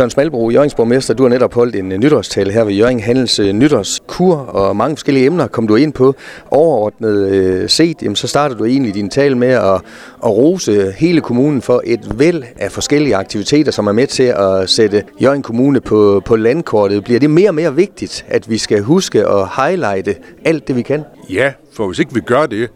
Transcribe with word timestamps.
Søren 0.00 0.10
Smalbro, 0.10 0.50
Jørgens 0.50 0.74
borgmester, 0.74 1.14
du 1.14 1.22
har 1.22 1.30
netop 1.30 1.54
holdt 1.54 1.76
en 1.76 1.88
nytårstale 1.88 2.52
her 2.52 2.64
ved 2.64 2.72
Jørgen 2.72 3.00
Handels 3.00 3.38
øh, 3.38 3.52
nytårskur, 3.52 4.36
og 4.36 4.76
mange 4.76 4.96
forskellige 4.96 5.26
emner 5.26 5.46
kom 5.46 5.66
du 5.66 5.76
ind 5.76 5.92
på. 5.92 6.14
Overordnet 6.50 7.28
øh, 7.28 7.68
set, 7.68 8.02
jamen, 8.02 8.16
så 8.16 8.28
startede 8.28 8.58
du 8.58 8.64
egentlig 8.64 8.94
din 8.94 9.10
tale 9.10 9.38
med 9.38 9.48
at, 9.48 9.74
at 10.24 10.30
rose 10.30 10.92
hele 10.98 11.20
kommunen 11.20 11.62
for 11.62 11.82
et 11.84 12.18
væld 12.18 12.42
af 12.58 12.72
forskellige 12.72 13.16
aktiviteter, 13.16 13.72
som 13.72 13.86
er 13.86 13.92
med 13.92 14.06
til 14.06 14.22
at 14.22 14.70
sætte 14.70 15.04
Jørgen 15.22 15.42
Kommune 15.42 15.80
på, 15.80 16.22
på 16.24 16.36
landkortet. 16.36 17.04
Bliver 17.04 17.20
det 17.20 17.30
mere 17.30 17.50
og 17.50 17.54
mere 17.54 17.74
vigtigt, 17.74 18.24
at 18.28 18.50
vi 18.50 18.58
skal 18.58 18.82
huske 18.82 19.26
at 19.26 19.48
highlighte 19.56 20.14
alt 20.44 20.68
det, 20.68 20.76
vi 20.76 20.82
kan? 20.82 21.04
Ja, 21.30 21.52
for 21.72 21.86
hvis 21.86 21.98
ikke 21.98 22.14
vi 22.14 22.20
gør 22.20 22.46
det, 22.46 22.70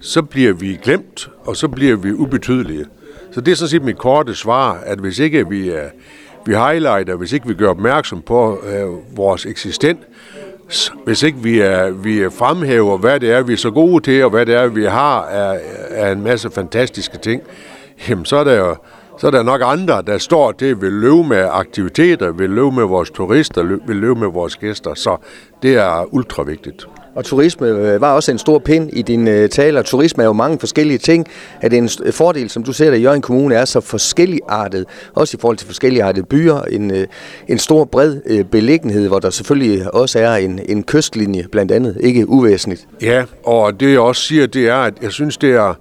så 0.00 0.22
bliver 0.22 0.52
vi 0.52 0.78
glemt, 0.82 1.30
og 1.44 1.56
så 1.56 1.68
bliver 1.68 1.96
vi 1.96 2.12
ubetydelige. 2.12 2.84
Så 3.32 3.40
det 3.40 3.52
er 3.52 3.56
sådan 3.56 3.68
set 3.68 3.84
mit 3.84 3.98
korte 3.98 4.34
svar, 4.34 4.82
at 4.86 4.98
hvis 4.98 5.18
ikke 5.18 5.48
vi, 5.48 5.68
er, 5.68 5.88
vi 6.50 6.54
highlighter, 6.54 7.16
hvis 7.16 7.32
ikke 7.32 7.48
vi 7.48 7.54
gør 7.54 7.68
opmærksom 7.68 8.22
på 8.22 8.58
øh, 8.66 9.16
vores 9.16 9.46
eksistens, 9.46 9.98
hvis 11.04 11.22
ikke 11.22 11.38
vi, 11.38 11.60
er, 11.60 11.90
vi 11.90 12.30
fremhæver, 12.30 12.98
hvad 12.98 13.20
det 13.20 13.30
er, 13.30 13.42
vi 13.42 13.52
er 13.52 13.56
så 13.56 13.70
gode 13.70 14.04
til, 14.04 14.24
og 14.24 14.30
hvad 14.30 14.46
det 14.46 14.54
er, 14.54 14.66
vi 14.66 14.84
har 14.84 15.22
af, 15.22 15.60
af 15.90 16.12
en 16.12 16.22
masse 16.22 16.50
fantastiske 16.50 17.18
ting, 17.18 17.42
jamen 18.08 18.24
så 18.24 18.36
er 18.36 18.44
der 18.44 18.54
jo 18.54 18.76
så 19.18 19.26
er 19.26 19.30
der 19.30 19.42
nok 19.42 19.60
andre, 19.64 20.02
der 20.02 20.18
står 20.18 20.52
til 20.52 20.80
vil 20.80 20.92
løbe 20.92 21.24
med 21.24 21.48
aktiviteter, 21.50 22.32
vil 22.32 22.50
løbe 22.50 22.72
med 22.72 22.84
vores 22.84 23.10
turister, 23.10 23.62
vil 23.62 23.96
løbe 23.96 24.20
med 24.20 24.28
vores 24.28 24.56
gæster. 24.56 24.94
Så 24.94 25.16
det 25.62 25.74
er 25.74 26.14
ultra 26.14 26.42
vigtigt. 26.42 26.86
Og 27.14 27.24
turisme 27.24 27.66
øh, 27.66 28.00
var 28.00 28.14
også 28.14 28.32
en 28.32 28.38
stor 28.38 28.58
pind 28.58 28.90
i 28.92 29.02
din 29.02 29.28
øh, 29.28 29.48
tale, 29.48 29.78
og 29.78 29.84
turisme 29.84 30.22
er 30.22 30.26
jo 30.26 30.32
mange 30.32 30.58
forskellige 30.58 30.98
ting. 30.98 31.26
At 31.60 31.72
en 31.72 31.88
fordel, 32.10 32.50
som 32.50 32.62
du 32.62 32.72
ser 32.72 32.90
at 32.90 32.98
i 32.98 33.02
Jørgen 33.02 33.22
Kommune, 33.22 33.54
er 33.54 33.64
så 33.64 33.80
forskelligartet, 33.80 34.84
også 35.14 35.36
i 35.36 35.40
forhold 35.40 35.56
til 35.56 35.66
forskelligartede 35.66 36.26
byer, 36.26 36.60
en, 36.60 36.90
øh, 36.90 37.06
en 37.48 37.58
stor 37.58 37.84
bred 37.84 38.44
beliggenhed, 38.44 39.08
hvor 39.08 39.18
der 39.18 39.30
selvfølgelig 39.30 39.94
også 39.94 40.18
er 40.18 40.34
en, 40.34 40.60
en 40.68 40.82
kystlinje 40.82 41.46
blandt 41.52 41.72
andet, 41.72 41.96
ikke 42.00 42.28
uvæsentligt. 42.28 42.86
Ja, 43.02 43.24
og 43.44 43.80
det 43.80 43.90
jeg 43.90 44.00
også 44.00 44.22
siger, 44.22 44.46
det 44.46 44.68
er, 44.68 44.76
at 44.76 44.94
jeg 45.02 45.12
synes, 45.12 45.36
det 45.36 45.50
er, 45.50 45.74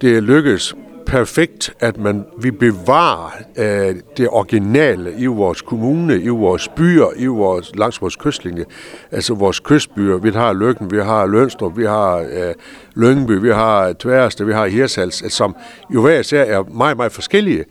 det 0.00 0.16
er 0.16 0.20
lykkes 0.20 0.74
perfekt, 1.08 1.74
at 1.80 1.98
man 1.98 2.24
vi 2.38 2.50
bevarer 2.50 3.30
øh, 3.56 3.96
det 4.16 4.28
originale 4.28 5.14
i 5.18 5.26
vores 5.26 5.62
kommune, 5.62 6.20
i 6.20 6.28
vores 6.28 6.68
byer, 6.68 7.06
i 7.16 7.26
vores, 7.26 7.76
langs 7.76 8.00
vores 8.00 8.16
kystlinje. 8.16 8.64
Altså 9.10 9.34
vores 9.34 9.60
kystbyer. 9.60 10.16
Vi 10.16 10.30
har 10.30 10.52
Løkken, 10.52 10.90
vi 10.90 10.98
har 10.98 11.26
Lønstrup, 11.26 11.76
vi 11.76 11.84
har 11.84 12.16
øh, 12.16 12.54
Lyngby, 12.94 13.32
vi 13.32 13.50
har 13.50 13.92
Tværste, 13.92 14.46
vi 14.46 14.52
har 14.52 14.66
Hirsals, 14.66 15.22
øh, 15.22 15.30
som 15.30 15.56
jo 15.94 16.02
hver 16.02 16.18
især 16.18 16.44
er 16.44 16.62
meget, 16.62 16.96
meget 16.96 17.12
forskellige. 17.12 17.64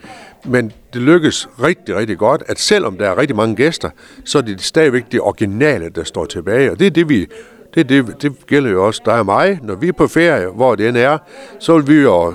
Men 0.46 0.72
det 0.94 1.02
lykkes 1.02 1.50
rigtig, 1.64 1.96
rigtig 1.96 2.18
godt, 2.18 2.44
at 2.48 2.60
selvom 2.60 2.98
der 2.98 3.10
er 3.10 3.18
rigtig 3.18 3.36
mange 3.36 3.56
gæster, 3.56 3.90
så 4.26 4.38
er 4.38 4.42
det 4.42 4.62
stadigvæk 4.62 5.12
det 5.12 5.22
originale, 5.22 5.90
der 5.90 6.04
står 6.04 6.26
tilbage. 6.26 6.72
Og 6.72 6.80
det 6.80 6.88
er 6.88 6.92
det, 6.92 7.10
vi 7.10 7.28
det, 7.76 7.90
det, 7.90 8.22
det 8.22 8.48
gælder 8.48 8.70
jo 8.70 8.86
også 8.86 9.02
dig 9.06 9.20
og 9.20 9.26
mig. 9.26 9.60
Når 9.64 9.76
vi 9.76 9.88
er 9.88 9.94
på 9.94 10.08
ferie, 10.08 10.48
hvor 10.48 10.76
det 10.76 10.88
end 10.88 10.98
er, 10.98 11.18
så 11.60 11.78
vil 11.78 11.88
vi 11.88 12.02
jo 12.02 12.34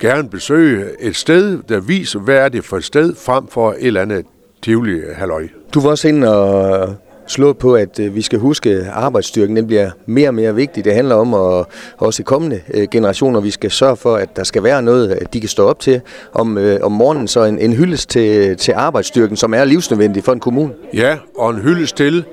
gerne 0.00 0.28
besøge 0.28 0.84
et 1.00 1.16
sted, 1.16 1.58
der 1.68 1.80
viser, 1.80 2.18
hvad 2.18 2.36
er 2.36 2.48
det 2.48 2.64
for 2.64 2.76
et 2.76 2.84
sted, 2.84 3.14
frem 3.14 3.46
for 3.48 3.70
et 3.70 3.86
eller 3.86 4.02
andet 4.02 4.26
tivoli 4.62 5.00
halløj. 5.14 5.48
Du 5.74 5.80
var 5.80 5.90
også 5.90 6.08
inde 6.08 6.36
og 6.38 6.96
slå 7.26 7.52
på, 7.52 7.74
at 7.74 8.00
øh, 8.00 8.14
vi 8.14 8.22
skal 8.22 8.38
huske, 8.38 8.70
at 8.70 8.86
arbejdsstyrken 8.92 9.56
den 9.56 9.66
bliver 9.66 9.90
mere 10.06 10.28
og 10.28 10.34
mere 10.34 10.54
vigtig. 10.54 10.84
Det 10.84 10.94
handler 10.94 11.14
om, 11.14 11.34
at 11.34 11.66
også 11.98 12.22
i 12.22 12.24
kommende 12.24 12.60
øh, 12.74 12.88
generationer, 12.90 13.40
vi 13.40 13.50
skal 13.50 13.70
sørge 13.70 13.96
for, 13.96 14.16
at 14.16 14.36
der 14.36 14.44
skal 14.44 14.62
være 14.62 14.82
noget, 14.82 15.10
at 15.10 15.34
de 15.34 15.40
kan 15.40 15.48
stå 15.48 15.66
op 15.66 15.80
til 15.80 16.00
om, 16.32 16.58
øh, 16.58 16.80
om 16.82 16.92
morgenen. 16.92 17.28
Så 17.28 17.44
en, 17.44 17.58
en 17.58 17.72
hyldest 17.72 18.10
til, 18.10 18.56
til 18.56 18.72
arbejdsstyrken, 18.72 19.36
som 19.36 19.54
er 19.54 19.64
livsnødvendig 19.64 20.24
for 20.24 20.32
en 20.32 20.40
kommune. 20.40 20.72
Ja, 20.94 21.16
og 21.38 21.50
en 21.50 21.60
hyldest 21.60 21.96
til, 21.96 22.24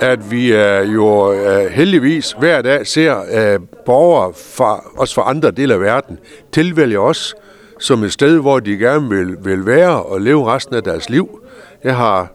at 0.00 0.30
vi 0.30 0.52
uh, 0.52 0.94
jo 0.94 1.32
uh, 1.32 1.66
heldigvis 1.70 2.36
hver 2.38 2.62
dag 2.62 2.86
ser 2.86 3.16
uh, 3.16 3.62
borgere, 3.86 4.32
fra, 4.34 4.84
også 4.96 5.14
fra 5.14 5.30
andre 5.30 5.50
dele 5.50 5.74
af 5.74 5.80
verden, 5.80 6.18
tilvælge 6.52 6.98
os 6.98 7.34
som 7.80 8.04
et 8.04 8.12
sted, 8.12 8.38
hvor 8.38 8.60
de 8.60 8.76
gerne 8.76 9.08
vil, 9.08 9.36
vil 9.44 9.66
være 9.66 10.02
og 10.02 10.20
leve 10.20 10.46
resten 10.46 10.74
af 10.74 10.82
deres 10.82 11.10
liv. 11.10 11.40
Jeg 11.84 11.96
har 11.96 12.32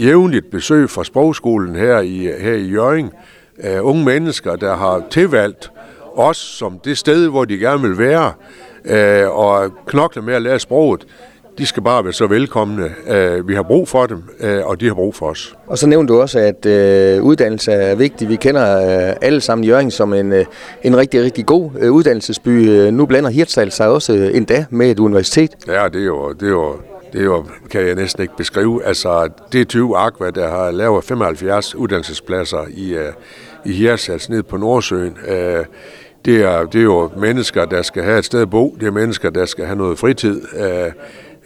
jævnligt 0.00 0.50
besøg 0.50 0.90
fra 0.90 1.04
sprogskolen 1.04 1.76
her 1.76 2.00
i, 2.00 2.18
her 2.40 2.54
i 2.54 2.66
Jørgen. 2.66 3.10
Uh, 3.58 3.86
unge 3.88 4.04
mennesker, 4.04 4.56
der 4.56 4.76
har 4.76 5.02
tilvalgt 5.10 5.70
os 6.14 6.36
som 6.36 6.78
det 6.84 6.98
sted, 6.98 7.28
hvor 7.28 7.44
de 7.44 7.58
gerne 7.58 7.82
vil 7.82 7.98
være 7.98 8.32
uh, 8.84 9.38
og 9.38 9.72
knokle 9.86 10.22
med 10.22 10.34
at 10.34 10.42
lære 10.42 10.58
sproget 10.58 11.06
de 11.58 11.66
skal 11.66 11.82
bare 11.82 12.04
være 12.04 12.12
så 12.12 12.26
velkomne. 12.26 12.94
Øh, 13.08 13.48
vi 13.48 13.54
har 13.54 13.62
brug 13.62 13.88
for 13.88 14.06
dem, 14.06 14.22
øh, 14.40 14.66
og 14.66 14.80
de 14.80 14.86
har 14.86 14.94
brug 14.94 15.14
for 15.14 15.26
os. 15.26 15.54
Og 15.66 15.78
så 15.78 15.86
nævnte 15.86 16.12
du 16.12 16.20
også, 16.20 16.38
at 16.38 16.66
øh, 16.66 17.22
uddannelse 17.22 17.72
er 17.72 17.94
vigtig. 17.94 18.28
Vi 18.28 18.36
kender 18.36 18.64
alle 19.20 19.40
sammen 19.40 19.64
Jørgen 19.64 19.90
som 19.90 20.14
en, 20.14 20.32
en 20.82 20.96
rigtig, 20.96 21.22
rigtig 21.22 21.46
god 21.46 21.70
uddannelsesby. 21.90 22.50
Nu 22.90 23.06
blander 23.06 23.30
Hirtshals 23.30 23.74
sig 23.74 23.88
også 23.88 24.12
endda 24.12 24.64
med 24.70 24.90
et 24.90 24.98
universitet. 24.98 25.50
Ja, 25.66 25.88
det 25.88 26.00
er 26.00 26.04
jo, 26.04 26.32
det 26.32 26.46
er 26.46 26.50
jo 26.50 26.76
det 27.12 27.20
er 27.20 27.24
jo, 27.24 27.44
kan 27.70 27.86
jeg 27.86 27.94
næsten 27.94 28.22
ikke 28.22 28.36
beskrive. 28.36 28.84
Altså, 28.84 29.28
det 29.52 29.60
er 29.60 29.64
20 29.64 29.98
Aqua, 29.98 30.30
der 30.30 30.48
har 30.48 30.70
lavet 30.70 31.04
75 31.04 31.74
uddannelsespladser 31.74 32.64
i, 32.70 32.96
i 33.64 33.72
Hirtshals 33.72 34.28
ned 34.28 34.42
på 34.42 34.56
Nordsøen. 34.56 35.16
Det, 36.24 36.42
er, 36.42 36.64
det 36.64 36.78
er 36.78 36.82
jo 36.82 37.10
mennesker, 37.16 37.64
der 37.64 37.82
skal 37.82 38.02
have 38.02 38.18
et 38.18 38.24
sted 38.24 38.40
at 38.40 38.50
bo. 38.50 38.76
Det 38.80 38.86
er 38.86 38.90
mennesker, 38.90 39.30
der 39.30 39.46
skal 39.46 39.64
have 39.64 39.78
noget 39.78 39.98
fritid. 39.98 40.42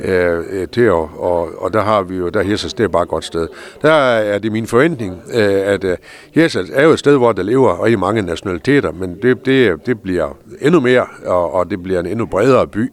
Øh, 0.04 0.44
øh 0.50 0.68
til 0.68 0.90
og, 0.90 1.10
og, 1.18 1.48
og 1.58 1.72
der 1.72 1.80
har 1.80 2.02
vi 2.02 2.16
jo, 2.16 2.28
der 2.28 2.42
Hirsals, 2.42 2.74
det 2.74 2.84
er 2.84 2.88
bare 2.88 3.02
et 3.02 3.08
godt 3.08 3.24
sted. 3.24 3.48
Der 3.82 3.92
er 3.92 4.38
det 4.38 4.52
min 4.52 4.66
forventning, 4.66 5.22
øh, 5.34 5.60
at 5.66 5.84
øh, 5.84 5.96
Hirsals 6.34 6.70
er 6.70 6.84
jo 6.84 6.90
et 6.90 6.98
sted, 6.98 7.16
hvor 7.16 7.32
der 7.32 7.42
lever 7.42 7.84
rigtig 7.84 7.98
mange 7.98 8.22
nationaliteter, 8.22 8.92
men 8.92 9.18
det, 9.22 9.46
det, 9.46 9.86
det 9.86 10.00
bliver 10.00 10.36
endnu 10.60 10.80
mere, 10.80 11.06
og, 11.26 11.54
og 11.54 11.70
det 11.70 11.82
bliver 11.82 12.00
en 12.00 12.06
endnu 12.06 12.26
bredere 12.26 12.66
by. 12.66 12.90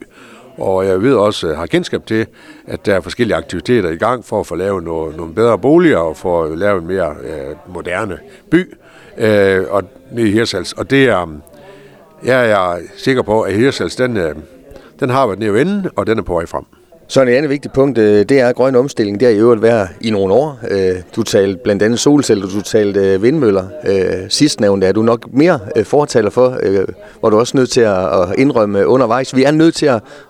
Og 0.57 0.85
jeg 0.85 1.01
ved 1.01 1.15
også, 1.15 1.47
øh, 1.47 1.57
har 1.57 1.65
kendskab 1.65 2.05
til, 2.05 2.25
at 2.67 2.85
der 2.85 2.95
er 2.95 3.01
forskellige 3.01 3.37
aktiviteter 3.37 3.89
i 3.89 3.95
gang 3.95 4.25
for 4.25 4.39
at 4.39 4.47
få 4.47 4.55
lavet 4.55 4.83
nogle, 4.83 5.17
nogle 5.17 5.33
bedre 5.33 5.57
boliger 5.57 5.97
og 5.97 6.17
for 6.17 6.43
at 6.43 6.57
lave 6.57 6.79
en 6.79 6.87
mere 6.87 7.15
øh, 7.23 7.73
moderne 7.73 8.17
by 8.51 8.73
øh, 9.17 9.65
og, 9.69 9.83
i 10.17 10.31
Hirsals. 10.31 10.73
Og 10.73 10.89
det 10.89 11.05
er, 11.05 11.27
jeg 12.23 12.51
er 12.51 12.79
sikker 12.95 13.21
på, 13.21 13.41
at 13.41 13.53
Hirsals, 13.53 13.95
den, 13.95 14.17
øh, 14.17 14.35
den 14.99 15.09
har 15.09 15.27
været 15.27 15.39
nede 15.39 15.53
vende, 15.53 15.89
og 15.95 16.07
den 16.07 16.19
er 16.19 16.23
på 16.23 16.33
vej 16.33 16.45
frem. 16.45 16.65
Så 17.09 17.21
en 17.21 17.27
andet 17.27 17.49
vigtigt 17.49 17.73
punkt, 17.73 17.97
øh, 17.97 18.25
det 18.29 18.39
er 18.39 18.53
grøn 18.53 18.75
omstilling. 18.75 19.19
Det 19.19 19.27
har 19.27 19.35
i 19.35 19.37
øvrigt 19.37 19.61
været 19.61 19.89
i 20.01 20.09
nogle 20.09 20.33
år. 20.33 20.59
Øh, 20.71 20.95
du 21.15 21.23
talte 21.23 21.59
blandt 21.63 21.83
andet 21.83 21.99
solceller, 21.99 22.47
du 22.47 22.61
talte 22.61 22.99
øh, 22.99 23.23
vindmøller. 23.23 23.67
vindmøller. 23.85 24.29
Sidstnævnte 24.29 24.87
er 24.87 24.91
du 24.91 25.01
nok 25.01 25.33
mere 25.33 25.59
fortaler 25.83 26.29
for, 26.29 26.49
hvor 27.19 27.29
du 27.29 27.35
er 27.35 27.39
også 27.39 27.57
nødt 27.57 27.69
til 27.69 27.81
at 27.81 28.35
indrømme 28.37 28.87
undervejs. 28.87 29.35
Vi 29.35 29.43
er 29.43 29.51
nødt 29.51 29.75
til 29.75 29.85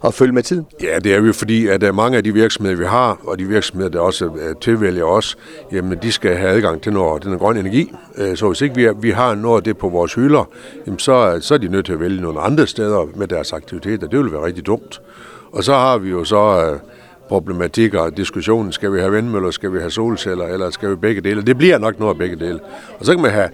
at 0.06 0.14
følge 0.14 0.34
med 0.34 0.44
tiden. 0.44 0.66
Ja, 0.84 1.00
det 1.00 1.16
er 1.16 1.22
vi, 1.22 1.34
fordi 1.34 1.68
at 1.68 1.96
mange 1.96 2.18
af 2.18 2.24
de 2.24 2.34
virksomheder, 2.34 2.78
vi 2.78 2.86
har, 2.86 3.20
og 3.24 3.40
de 3.40 3.46
virksomheder, 3.46 3.90
der 3.90 4.00
også 4.00 4.30
tilvælger 4.62 5.04
os, 5.04 5.38
jamen 5.72 5.98
de 6.02 6.12
skal 6.12 6.36
have 6.36 6.52
adgang 6.52 6.82
til 6.82 6.94
noget, 6.94 7.24
den 7.24 7.38
grøn 7.38 7.58
energi. 7.58 7.92
Så 8.36 8.48
hvis 8.48 8.62
ikke 8.62 8.76
vi, 8.76 8.88
vi 9.02 9.12
har 9.12 9.36
noget 9.36 9.58
af 9.58 9.64
det 9.64 9.78
på 9.78 9.90
vores 9.90 10.14
hylder, 10.14 10.50
jamen 10.86 11.00
så, 11.00 11.38
så 11.42 11.54
er 11.54 11.58
de 11.58 11.68
nødt 11.68 11.86
til 11.86 11.94
at 11.94 12.00
vælge 12.00 12.22
nogle 12.22 12.40
andre 12.40 12.68
steder 12.68 13.06
med 13.16 13.28
deres 13.28 13.54
aktiviteter. 13.54 14.08
Det 14.08 14.20
vil 14.20 14.32
være 14.32 14.46
rigtig 14.46 14.66
dumt. 14.66 15.02
Og 15.52 15.63
så 15.63 15.74
har 15.74 15.97
vi 15.97 16.09
jo 16.09 16.24
så 16.24 16.69
øh, 16.72 16.80
problematikker 17.28 18.00
og 18.00 18.18
diskussionen, 18.18 18.72
skal 18.72 18.94
vi 18.94 19.00
have 19.00 19.12
vindmøller, 19.12 19.52
skal 19.52 19.74
vi 19.74 19.80
have 19.80 19.91
solceller, 19.91 20.46
eller 20.46 20.69
skal 20.69 20.90
vi 20.90 20.96
begge 20.96 21.22
dele? 21.22 21.41
Det 21.41 21.58
bliver 21.58 21.78
nok 21.78 22.00
noget 22.00 22.13
af 22.13 22.18
begge 22.18 22.35
dele. 22.35 22.59
Og 23.00 23.06
så 23.06 23.12
kan 23.12 23.22
man 23.22 23.31
have 23.31 23.50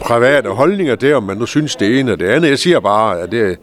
private 0.00 0.48
holdninger 0.48 0.96
til, 0.96 1.14
om 1.14 1.22
man 1.22 1.36
nu 1.36 1.46
synes 1.46 1.76
det 1.76 2.00
ene 2.00 2.12
og 2.12 2.20
det 2.20 2.26
andet. 2.26 2.48
Jeg 2.48 2.58
siger 2.58 2.80
bare, 2.80 3.20
at, 3.20 3.32
det, 3.32 3.58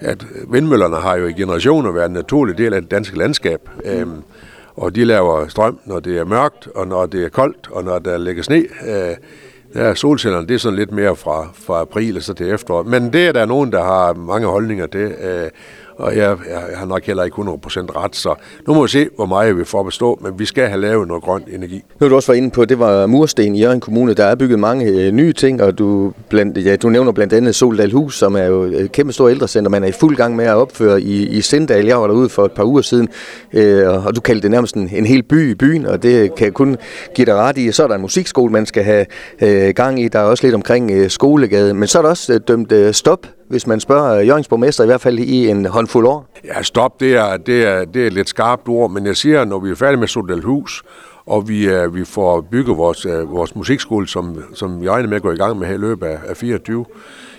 at 0.00 0.26
vindmøllerne 0.48 0.96
har 0.96 1.16
jo 1.16 1.26
i 1.26 1.32
generationer 1.32 1.92
været 1.92 2.06
en 2.06 2.12
naturlig 2.12 2.58
del 2.58 2.74
af 2.74 2.80
det 2.80 2.90
danske 2.90 3.18
landskab. 3.18 3.60
Mm. 3.84 3.90
Øhm, 3.90 4.22
og 4.76 4.94
de 4.94 5.04
laver 5.04 5.48
strøm, 5.48 5.78
når 5.84 6.00
det 6.00 6.18
er 6.18 6.24
mørkt, 6.24 6.68
og 6.74 6.86
når 6.86 7.06
det 7.06 7.24
er 7.24 7.28
koldt, 7.28 7.68
og 7.70 7.84
når 7.84 7.98
der 7.98 8.18
ligger 8.18 8.42
sne. 8.42 8.56
Øh, 8.56 9.16
Ja, 9.74 9.94
solcellerne, 9.94 10.46
det 10.46 10.54
er 10.54 10.58
sådan 10.58 10.78
lidt 10.78 10.92
mere 10.92 11.16
fra, 11.16 11.48
fra 11.54 11.80
april 11.80 12.16
og 12.16 12.22
så 12.22 12.34
til 12.34 12.50
efterår. 12.50 12.82
Men 12.82 13.12
det 13.12 13.26
er 13.26 13.32
der 13.32 13.46
nogen, 13.46 13.72
der 13.72 13.84
har 13.84 14.14
mange 14.14 14.46
holdninger 14.46 14.86
til. 14.86 15.00
Øh, 15.00 15.50
og 15.98 16.16
jeg, 16.16 16.36
jeg 16.50 16.78
har 16.78 16.86
nok 16.86 17.04
heller 17.04 17.24
ikke 17.24 17.34
100% 17.34 17.42
ret, 17.96 18.16
så 18.16 18.34
nu 18.68 18.74
må 18.74 18.82
vi 18.82 18.88
se, 18.88 19.08
hvor 19.16 19.26
meget 19.26 19.58
vi 19.58 19.64
får 19.64 19.82
bestå, 19.82 20.18
men 20.22 20.38
vi 20.38 20.44
skal 20.44 20.68
have 20.68 20.80
lavet 20.80 21.08
noget 21.08 21.22
grøn 21.22 21.42
energi. 21.52 21.84
Nu 22.00 22.08
du 22.08 22.14
også 22.14 22.32
var 22.32 22.36
inde 22.36 22.50
på, 22.50 22.64
det 22.64 22.78
var 22.78 23.06
mursten 23.06 23.54
i 23.54 23.60
Jørgen 23.60 23.80
Kommune, 23.80 24.14
der 24.14 24.24
er 24.24 24.34
bygget 24.34 24.58
mange 24.58 24.86
øh, 24.86 25.12
nye 25.12 25.32
ting, 25.32 25.62
og 25.62 25.78
du, 25.78 26.12
blandt, 26.28 26.64
ja, 26.64 26.76
du 26.76 26.88
nævner 26.88 27.12
blandt 27.12 27.32
andet 27.32 27.54
Soldal 27.54 27.92
Hus, 27.92 28.18
som 28.18 28.36
er 28.36 28.44
jo 28.44 28.62
et 28.62 28.92
kæmpe 28.92 29.12
stort 29.12 29.30
ældrecenter, 29.30 29.70
man 29.70 29.84
er 29.84 29.88
i 29.88 29.92
fuld 29.92 30.16
gang 30.16 30.36
med 30.36 30.44
at 30.44 30.54
opføre 30.54 31.02
i, 31.02 31.26
i 31.26 31.40
Sindal. 31.40 31.86
Jeg 31.86 32.00
var 32.00 32.06
derude 32.06 32.28
for 32.28 32.44
et 32.44 32.52
par 32.52 32.64
uger 32.64 32.82
siden, 32.82 33.08
øh, 33.52 34.06
og 34.06 34.16
du 34.16 34.20
kaldte 34.20 34.42
det 34.42 34.50
nærmest 34.50 34.74
en, 34.74 34.88
en 34.92 35.06
hel 35.06 35.22
by 35.22 35.50
i 35.50 35.54
byen, 35.54 35.86
og 35.86 36.02
det 36.02 36.34
kan 36.34 36.44
jeg 36.44 36.54
kun 36.54 36.76
give 37.14 37.24
dig 37.26 37.34
ret 37.34 37.58
i. 37.58 37.72
Så 37.72 37.82
er 37.82 37.88
der 37.88 37.94
en 37.94 38.00
musikskole, 38.00 38.52
man 38.52 38.66
skal 38.66 38.84
have 38.84 39.06
øh, 39.42 39.74
gang 39.74 40.00
i, 40.00 40.08
der 40.08 40.18
er 40.18 40.24
også 40.24 40.46
lidt 40.46 40.54
omkring 40.54 40.90
øh, 40.90 41.10
skolegade, 41.10 41.74
men 41.74 41.88
så 41.88 41.98
er 41.98 42.02
der 42.02 42.08
også 42.08 42.32
øh, 42.32 42.40
dømt 42.48 42.72
øh, 42.72 42.94
stop 42.94 43.26
hvis 43.48 43.66
man 43.66 43.80
spørger 43.80 44.20
øh, 44.20 44.26
Jørgens 44.26 44.48
borgmester, 44.48 44.84
i 44.84 44.86
hvert 44.86 45.00
fald 45.00 45.18
i 45.18 45.48
en 45.48 45.66
håndfuld 45.66 46.06
år? 46.06 46.28
Ja, 46.44 46.62
stop, 46.62 47.00
det 47.00 47.16
er, 47.16 47.36
det 47.36 47.64
er, 47.64 47.84
det 47.84 48.02
er 48.02 48.06
et 48.06 48.12
lidt 48.12 48.28
skarpt 48.28 48.68
ord, 48.68 48.90
men 48.90 49.06
jeg 49.06 49.16
siger, 49.16 49.44
når 49.44 49.58
vi 49.58 49.70
er 49.70 49.74
færdige 49.74 50.00
med 50.00 50.08
Sodelhus, 50.08 50.82
og 51.26 51.48
vi, 51.48 51.76
uh, 51.76 51.94
vi 51.94 52.04
får 52.04 52.40
bygget 52.40 52.76
vores, 52.76 53.06
uh, 53.06 53.32
vores 53.32 53.54
musikskole, 53.54 54.08
som, 54.08 54.42
som 54.54 54.80
vi 54.80 54.88
regner 54.88 55.08
med 55.08 55.16
at 55.16 55.22
gå 55.22 55.32
i 55.32 55.36
gang 55.36 55.58
med 55.58 55.66
her 55.66 55.74
i 55.74 55.78
løbet 55.78 56.06
af, 56.06 56.18
af 56.28 56.36
24, 56.36 56.84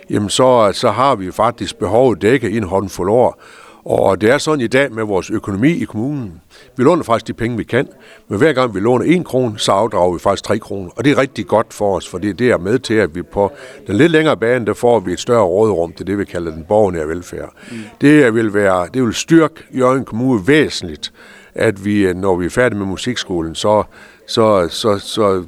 jamen 0.10 0.30
så, 0.30 0.70
så 0.74 0.90
har 0.90 1.16
vi 1.16 1.32
faktisk 1.32 1.80
behovet 1.80 2.22
dækket 2.22 2.52
i 2.52 2.58
en 2.58 2.64
håndfuld 2.64 3.10
år. 3.10 3.42
Og 3.90 4.22
det 4.22 4.30
er 4.30 4.38
sådan 4.38 4.62
i 4.62 4.68
dag 4.68 4.92
med 4.92 5.04
vores 5.04 5.30
økonomi 5.30 5.72
i 5.72 5.84
kommunen. 5.84 6.42
Vi 6.78 6.84
låner 6.84 7.04
faktisk 7.04 7.28
de 7.28 7.34
penge, 7.34 7.58
vi 7.58 7.64
kan, 7.64 7.88
men 8.28 8.38
hver 8.38 8.54
gang 8.54 8.76
vi 8.76 8.80
låner 8.80 9.06
en 9.06 9.24
krone, 9.24 9.60
så 9.60 9.72
afdrager 9.72 10.14
vi 10.14 10.20
faktisk 10.20 10.44
tre 10.44 10.60
kroner. 10.60 10.90
Og 10.96 11.06
det 11.06 11.12
er 11.12 11.18
rigtig 11.18 11.48
godt 11.48 11.74
for 11.74 11.96
os, 11.96 12.08
fordi 12.08 12.32
det 12.32 12.50
er 12.50 12.58
med 12.58 12.80
til, 12.80 12.94
at 12.94 13.16
vi 13.16 13.22
på 13.22 13.52
den 13.88 13.96
lidt 13.96 14.12
længere 14.12 14.38
bane, 14.38 14.66
der 14.66 14.74
får 14.74 15.00
vi 15.00 15.14
et 15.14 15.20
større 15.20 15.44
råderum 15.44 15.94
til 15.94 16.08
det, 16.08 16.18
vi 16.18 16.26
kalder 16.26 16.52
den 16.52 16.66
borgernære 16.68 17.08
velfærd. 17.08 17.54
Mm. 17.72 17.78
Det, 18.02 18.34
vil 18.34 18.54
være, 18.54 18.88
det 18.94 19.04
vil 19.04 19.14
styrke 19.14 19.64
Jørgen 19.78 20.06
Kommune 20.06 20.48
væsentligt, 20.48 21.14
at 21.58 21.86
vi, 21.86 22.08
øh, 22.08 22.16
når 22.16 22.36
vi 22.36 22.46
er 22.46 22.50
færdige 22.50 22.80
med 22.80 22.88
musikskolen, 22.88 23.56
så, 23.56 23.84
så, 24.28 24.68
så, 24.70 24.98
så 24.98 25.44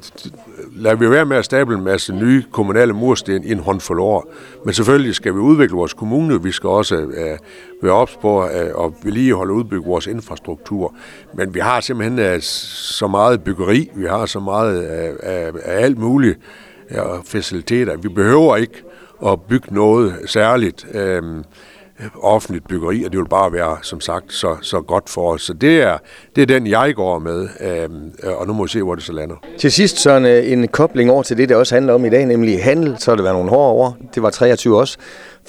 lader 0.76 0.96
vi 0.96 1.10
være 1.10 1.24
med 1.24 1.36
at 1.36 1.44
stable 1.44 1.76
en 1.76 1.84
masse 1.84 2.12
nye 2.12 2.44
kommunale 2.52 2.92
mursten 2.92 3.44
i 3.44 3.52
en 3.52 3.58
håndfuld 3.58 4.00
år. 4.00 4.32
Men 4.64 4.74
selvfølgelig 4.74 5.14
skal 5.14 5.34
vi 5.34 5.38
udvikle 5.38 5.76
vores 5.76 5.94
kommune. 5.94 6.42
Vi 6.42 6.52
skal 6.52 6.68
også 6.68 6.96
øh, 6.96 7.38
være 7.82 7.92
ops 7.92 8.18
på 8.22 8.44
øh, 8.44 8.84
at 8.84 8.92
vedligeholde 9.02 9.52
og 9.52 9.56
udbygge 9.56 9.86
vores 9.86 10.06
infrastruktur. 10.06 10.94
Men 11.34 11.54
vi 11.54 11.60
har 11.60 11.80
simpelthen 11.80 12.18
øh, 12.18 12.40
så 12.40 13.06
meget 13.06 13.42
byggeri, 13.44 13.90
vi 13.94 14.06
har 14.06 14.26
så 14.26 14.40
meget 14.40 14.82
af, 14.82 15.12
af, 15.22 15.52
af 15.64 15.84
alt 15.84 15.98
muligt 15.98 16.38
øh, 16.90 16.96
ja, 16.96 17.20
faciliteter. 17.20 17.96
Vi 17.96 18.08
behøver 18.08 18.56
ikke 18.56 18.82
at 19.26 19.40
bygge 19.40 19.74
noget 19.74 20.14
særligt. 20.26 20.86
Øh, 20.94 21.22
offentligt 22.22 22.68
byggeri, 22.68 23.04
og 23.04 23.12
det 23.12 23.18
vil 23.18 23.28
bare 23.28 23.52
være, 23.52 23.76
som 23.82 24.00
sagt, 24.00 24.32
så, 24.32 24.56
så 24.62 24.80
godt 24.80 25.08
for 25.08 25.32
os. 25.32 25.42
Så 25.42 25.52
det 25.52 25.82
er, 25.82 25.98
det 26.36 26.42
er 26.42 26.46
den, 26.46 26.66
jeg 26.66 26.94
går 26.94 27.18
med, 27.18 27.48
øh, 27.60 27.88
og 28.38 28.46
nu 28.46 28.52
må 28.52 28.62
vi 28.62 28.68
se, 28.68 28.82
hvor 28.82 28.94
det 28.94 29.04
så 29.04 29.12
lander. 29.12 29.36
Til 29.58 29.72
sidst 29.72 29.98
så 29.98 30.16
en, 30.16 30.24
øh, 30.24 30.52
en 30.52 30.68
kobling 30.68 31.10
over 31.10 31.22
til 31.22 31.36
det, 31.36 31.48
det 31.48 31.56
også 31.56 31.74
handler 31.74 31.94
om 31.94 32.04
i 32.04 32.10
dag, 32.10 32.26
nemlig 32.26 32.64
handel. 32.64 32.96
Så 32.98 33.10
har 33.10 33.16
det 33.16 33.24
været 33.24 33.36
nogle 33.36 33.50
hårde 33.50 33.72
år. 33.72 33.96
Det 34.14 34.22
var 34.22 34.30
23 34.30 34.78
også 34.78 34.98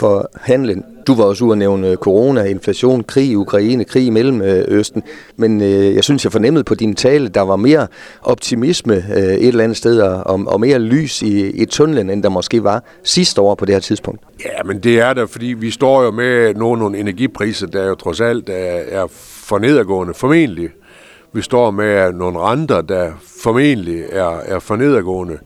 for 0.01 0.30
handlen. 0.36 0.86
Du 1.07 1.15
var 1.15 1.24
også 1.24 1.45
ude 1.45 1.51
at 1.51 1.57
nævne 1.57 1.88
øh, 1.88 1.98
corona, 1.98 2.44
inflation, 2.44 3.03
krig 3.03 3.25
i 3.25 3.36
Ukraine, 3.36 3.83
krig 3.83 4.06
i 4.06 4.09
Mellemøsten. 4.09 5.03
Men 5.36 5.62
øh, 5.62 5.95
jeg 5.95 6.03
synes, 6.03 6.24
jeg 6.24 6.31
fornemmede 6.31 6.63
på 6.63 6.75
din 6.75 6.95
tale, 6.95 7.27
der 7.27 7.42
var 7.42 7.56
mere 7.56 7.88
optimisme 8.21 8.95
øh, 8.95 9.24
et 9.24 9.48
eller 9.48 9.63
andet 9.63 9.77
sted, 9.77 10.01
og, 10.01 10.39
og 10.48 10.59
mere 10.59 10.80
lys 10.80 11.21
i, 11.21 11.50
i 11.50 11.65
tunnelen, 11.65 12.09
end 12.09 12.24
der 12.24 12.30
måske 12.30 12.63
var 12.63 12.83
sidste 13.03 13.42
år 13.42 13.56
på 13.56 13.65
det 13.65 13.75
her 13.75 13.80
tidspunkt. 13.80 14.21
Ja, 14.45 14.63
men 14.65 14.80
det 14.80 15.00
er 15.00 15.13
der, 15.13 15.25
fordi 15.25 15.45
vi 15.45 15.71
står 15.71 16.03
jo 16.03 16.12
med 16.12 16.53
nogle, 16.53 16.80
nogle 16.80 16.98
energipriser, 16.98 17.68
der 17.68 17.88
jo 17.88 17.95
trods 17.95 18.21
alt 18.21 18.50
er, 18.50 19.01
er 19.01 19.07
for 19.48 19.59
nedadgående, 19.59 20.13
formentlig. 20.13 20.69
Vi 21.33 21.42
står 21.42 21.71
med 21.71 22.13
nogle 22.13 22.39
renter, 22.39 22.81
der 22.81 23.12
formentlig 23.44 24.03
er, 24.12 24.39
er 24.45 24.59
for 24.59 24.75
nedadgående. 24.75 25.38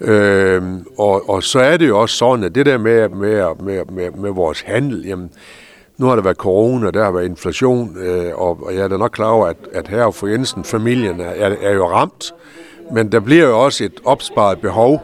Øh, 0.00 0.62
og, 0.98 1.30
og 1.30 1.42
så 1.42 1.60
er 1.60 1.76
det 1.76 1.88
jo 1.88 2.00
også 2.00 2.16
sådan, 2.16 2.44
at 2.44 2.54
det 2.54 2.66
der 2.66 2.78
med, 2.78 3.08
med, 3.08 3.44
med, 3.62 3.84
med, 3.92 4.10
med 4.10 4.30
vores 4.30 4.60
handel, 4.60 5.06
jamen, 5.06 5.30
nu 5.96 6.06
har 6.06 6.14
der 6.14 6.22
været 6.22 6.36
corona, 6.36 6.90
der 6.90 7.04
har 7.04 7.10
været 7.10 7.24
inflation, 7.24 7.96
øh, 7.98 8.32
og, 8.34 8.58
og 8.62 8.74
jeg 8.74 8.80
er 8.80 8.88
da 8.88 8.96
nok 8.96 9.10
klar 9.10 9.30
over, 9.30 9.46
at, 9.46 9.56
at 9.72 9.88
her 9.88 10.10
for 10.10 10.26
Jensen, 10.26 10.64
familien 10.64 11.20
er, 11.20 11.56
er 11.62 11.72
jo 11.72 11.88
ramt, 11.88 12.32
men 12.92 13.12
der 13.12 13.20
bliver 13.20 13.46
jo 13.46 13.64
også 13.64 13.84
et 13.84 14.00
opsparet 14.04 14.60
behov, 14.60 15.02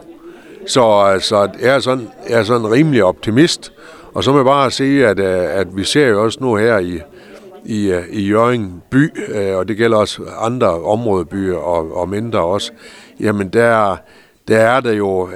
så 0.67 0.81
altså, 0.83 1.49
jeg 1.61 1.75
er 1.75 1.79
sådan, 1.79 2.07
jeg 2.29 2.39
er 2.39 2.43
sådan 2.43 2.71
rimelig 2.71 3.03
optimist, 3.03 3.73
og 4.13 4.23
så 4.23 4.31
må 4.31 4.37
jeg 4.37 4.45
bare 4.45 4.71
sige, 4.71 5.07
at, 5.07 5.19
øh, 5.19 5.59
at 5.59 5.77
vi 5.77 5.83
ser 5.83 6.07
jo 6.07 6.23
også 6.23 6.37
nu 6.41 6.55
her 6.55 6.77
i, 6.77 6.99
i, 7.65 7.91
øh, 7.91 8.03
i 8.09 8.27
Jørgen 8.29 8.83
by, 8.89 9.11
øh, 9.35 9.57
og 9.57 9.67
det 9.67 9.77
gælder 9.77 9.97
også 9.97 10.21
andre 10.39 10.83
områdebyer 10.83 11.57
og, 11.57 11.97
og 11.97 12.09
mindre 12.09 12.39
også, 12.39 12.71
jamen 13.19 13.49
der, 13.49 13.97
der 14.47 14.57
er 14.57 14.79
der 14.79 14.91
jo 14.91 15.21
uh, 15.21 15.31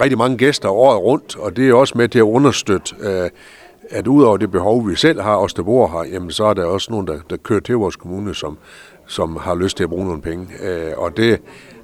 rigtig 0.00 0.18
mange 0.18 0.36
gæster 0.36 0.68
året 0.68 0.98
rundt, 1.02 1.36
og 1.36 1.56
det 1.56 1.68
er 1.68 1.74
også 1.74 1.98
med 1.98 2.08
til 2.08 2.18
at 2.18 2.22
understøtte, 2.22 2.94
uh, 3.00 3.28
at 3.90 4.06
udover 4.06 4.36
det 4.36 4.50
behov, 4.50 4.88
vi 4.88 4.96
selv 4.96 5.20
har, 5.20 5.36
os 5.36 5.54
der 5.54 5.62
bor 5.62 5.88
her, 5.88 6.10
jamen 6.12 6.30
så 6.30 6.44
er 6.44 6.54
der 6.54 6.64
også 6.64 6.90
nogen, 6.90 7.06
der, 7.06 7.18
der 7.30 7.36
kører 7.36 7.60
til 7.60 7.74
vores 7.74 7.96
kommune, 7.96 8.34
som, 8.34 8.58
som 9.06 9.36
har 9.36 9.54
lyst 9.54 9.76
til 9.76 9.84
at 9.84 9.90
bruge 9.90 10.06
nogle 10.06 10.22
penge. 10.22 10.48
Uh, 10.60 11.02
og 11.02 11.16
det, 11.16 11.40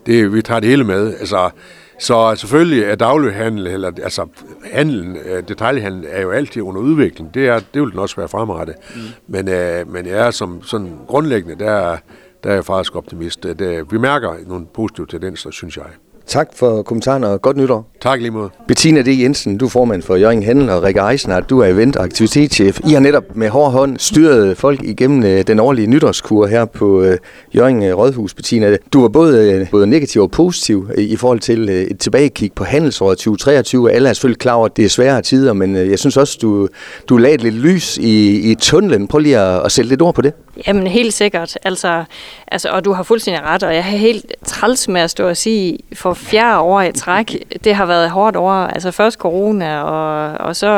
det, 0.07 0.33
vi 0.33 0.43
tager 0.43 0.61
det 0.61 0.69
hele 0.69 0.85
med. 0.85 1.15
Altså, 1.19 1.51
så 1.99 2.35
selvfølgelig 2.37 2.83
er 2.83 2.95
daglighandel, 2.95 3.67
eller 3.67 3.93
altså 4.03 4.27
handelen, 4.73 5.17
detaljhandel 5.49 6.07
er 6.09 6.23
jo 6.23 6.31
altid 6.31 6.63
under 6.63 6.81
udvikling. 6.81 7.35
Det, 7.35 7.49
er, 7.49 7.61
det 7.75 7.83
vil 7.83 7.91
den 7.91 7.99
også 7.99 8.17
være 8.17 8.29
fremrettet. 8.29 8.77
Mm. 8.95 9.01
Men, 9.27 9.49
uh, 9.49 9.93
men 9.93 10.07
jeg 10.07 10.27
er 10.27 10.31
som 10.31 10.63
sådan 10.63 10.93
grundlæggende, 11.07 11.65
der, 11.65 11.97
der 12.45 12.51
er 12.51 12.55
jeg 12.55 12.65
faktisk 12.65 12.97
optimist. 12.97 13.47
At, 13.47 13.61
vi 13.93 13.99
mærker 13.99 14.35
nogle 14.47 14.67
positive 14.75 15.07
tendenser, 15.07 15.51
synes 15.51 15.77
jeg. 15.77 15.87
Tak 16.31 16.49
for 16.55 16.83
kommentaren 16.83 17.25
og 17.25 17.43
godt 17.43 17.57
nytår. 17.57 17.91
Tak 18.01 18.21
lige 18.21 18.31
måde. 18.31 18.51
Bettina 18.69 19.03
D. 19.03 19.07
Jensen, 19.07 19.59
du 19.59 19.65
er 19.65 19.69
formand 19.69 20.03
for 20.03 20.17
Jørgen 20.17 20.43
Handel 20.43 20.71
og 20.71 20.83
Rikke 20.83 21.01
Eisner, 21.11 21.41
du 21.41 21.59
er 21.61 21.67
event- 21.67 21.97
og 21.97 22.05
aktivitetschef. 22.05 22.81
I 22.89 22.93
har 22.93 23.01
netop 23.01 23.37
med 23.37 23.49
hård 23.49 23.73
hånd 23.73 23.99
styret 23.99 24.57
folk 24.57 24.83
igennem 24.83 25.25
øh, 25.25 25.43
den 25.47 25.61
årlige 25.61 25.87
nytårskur 25.87 26.47
her 26.47 26.65
på 26.65 27.03
øh, 27.03 27.19
Jørgen 27.55 27.83
øh, 27.83 27.99
Rådhus, 27.99 28.35
Bettina. 28.35 28.77
Du 28.93 29.01
var 29.01 29.09
både, 29.09 29.67
både 29.71 29.87
negativ 29.87 30.23
og 30.23 30.31
positiv 30.31 30.91
i 30.99 31.17
forhold 31.17 31.41
til 31.41 31.69
et 31.69 31.99
tilbagekig 31.99 32.53
på 32.53 32.65
handelsåret 32.65 33.19
2023. 33.19 33.93
Alle 33.93 34.09
er 34.09 34.13
selvfølgelig 34.13 34.39
klar 34.39 34.55
over, 34.55 34.67
at 34.67 34.77
det 34.77 34.85
er 34.85 34.89
svære 34.89 35.23
tider, 35.23 35.53
men 35.53 35.77
jeg 35.77 35.99
synes 35.99 36.17
også, 36.17 36.39
du, 36.43 36.69
du 37.09 37.17
lagde 37.17 37.37
lidt 37.37 37.55
lys 37.55 37.99
i, 37.99 38.51
i 38.51 38.55
tunnelen. 38.55 39.09
Prøv 39.09 39.19
lige 39.19 39.39
at, 39.39 39.65
at 39.65 39.73
sætte 39.73 39.89
lidt 39.89 40.03
ord 40.03 40.15
på 40.15 40.23
det. 40.23 40.33
Jamen 40.67 40.87
helt 40.87 41.15
sikkert. 41.15 41.59
Altså, 41.63 42.05
altså, 42.47 42.69
og 42.69 42.85
du 42.85 42.93
har 42.93 43.03
fuldstændig 43.03 43.43
ret, 43.43 43.63
og 43.63 43.75
jeg 43.75 43.85
har 43.85 43.97
helt 43.97 44.33
træls 44.45 44.89
med 44.89 45.01
at 45.01 45.11
stå 45.11 45.29
og 45.29 45.37
sige, 45.37 45.79
for 45.93 46.15
fjerde 46.15 46.59
år 46.59 46.81
i 46.81 46.93
træk, 46.93 47.45
det 47.65 47.75
har 47.75 47.87
været 47.87 48.11
hårdt 48.11 48.37
over, 48.37 48.53
Altså 48.53 48.91
først 48.91 49.19
corona, 49.19 49.83
og, 49.83 50.39
og 50.47 50.57
så 50.57 50.69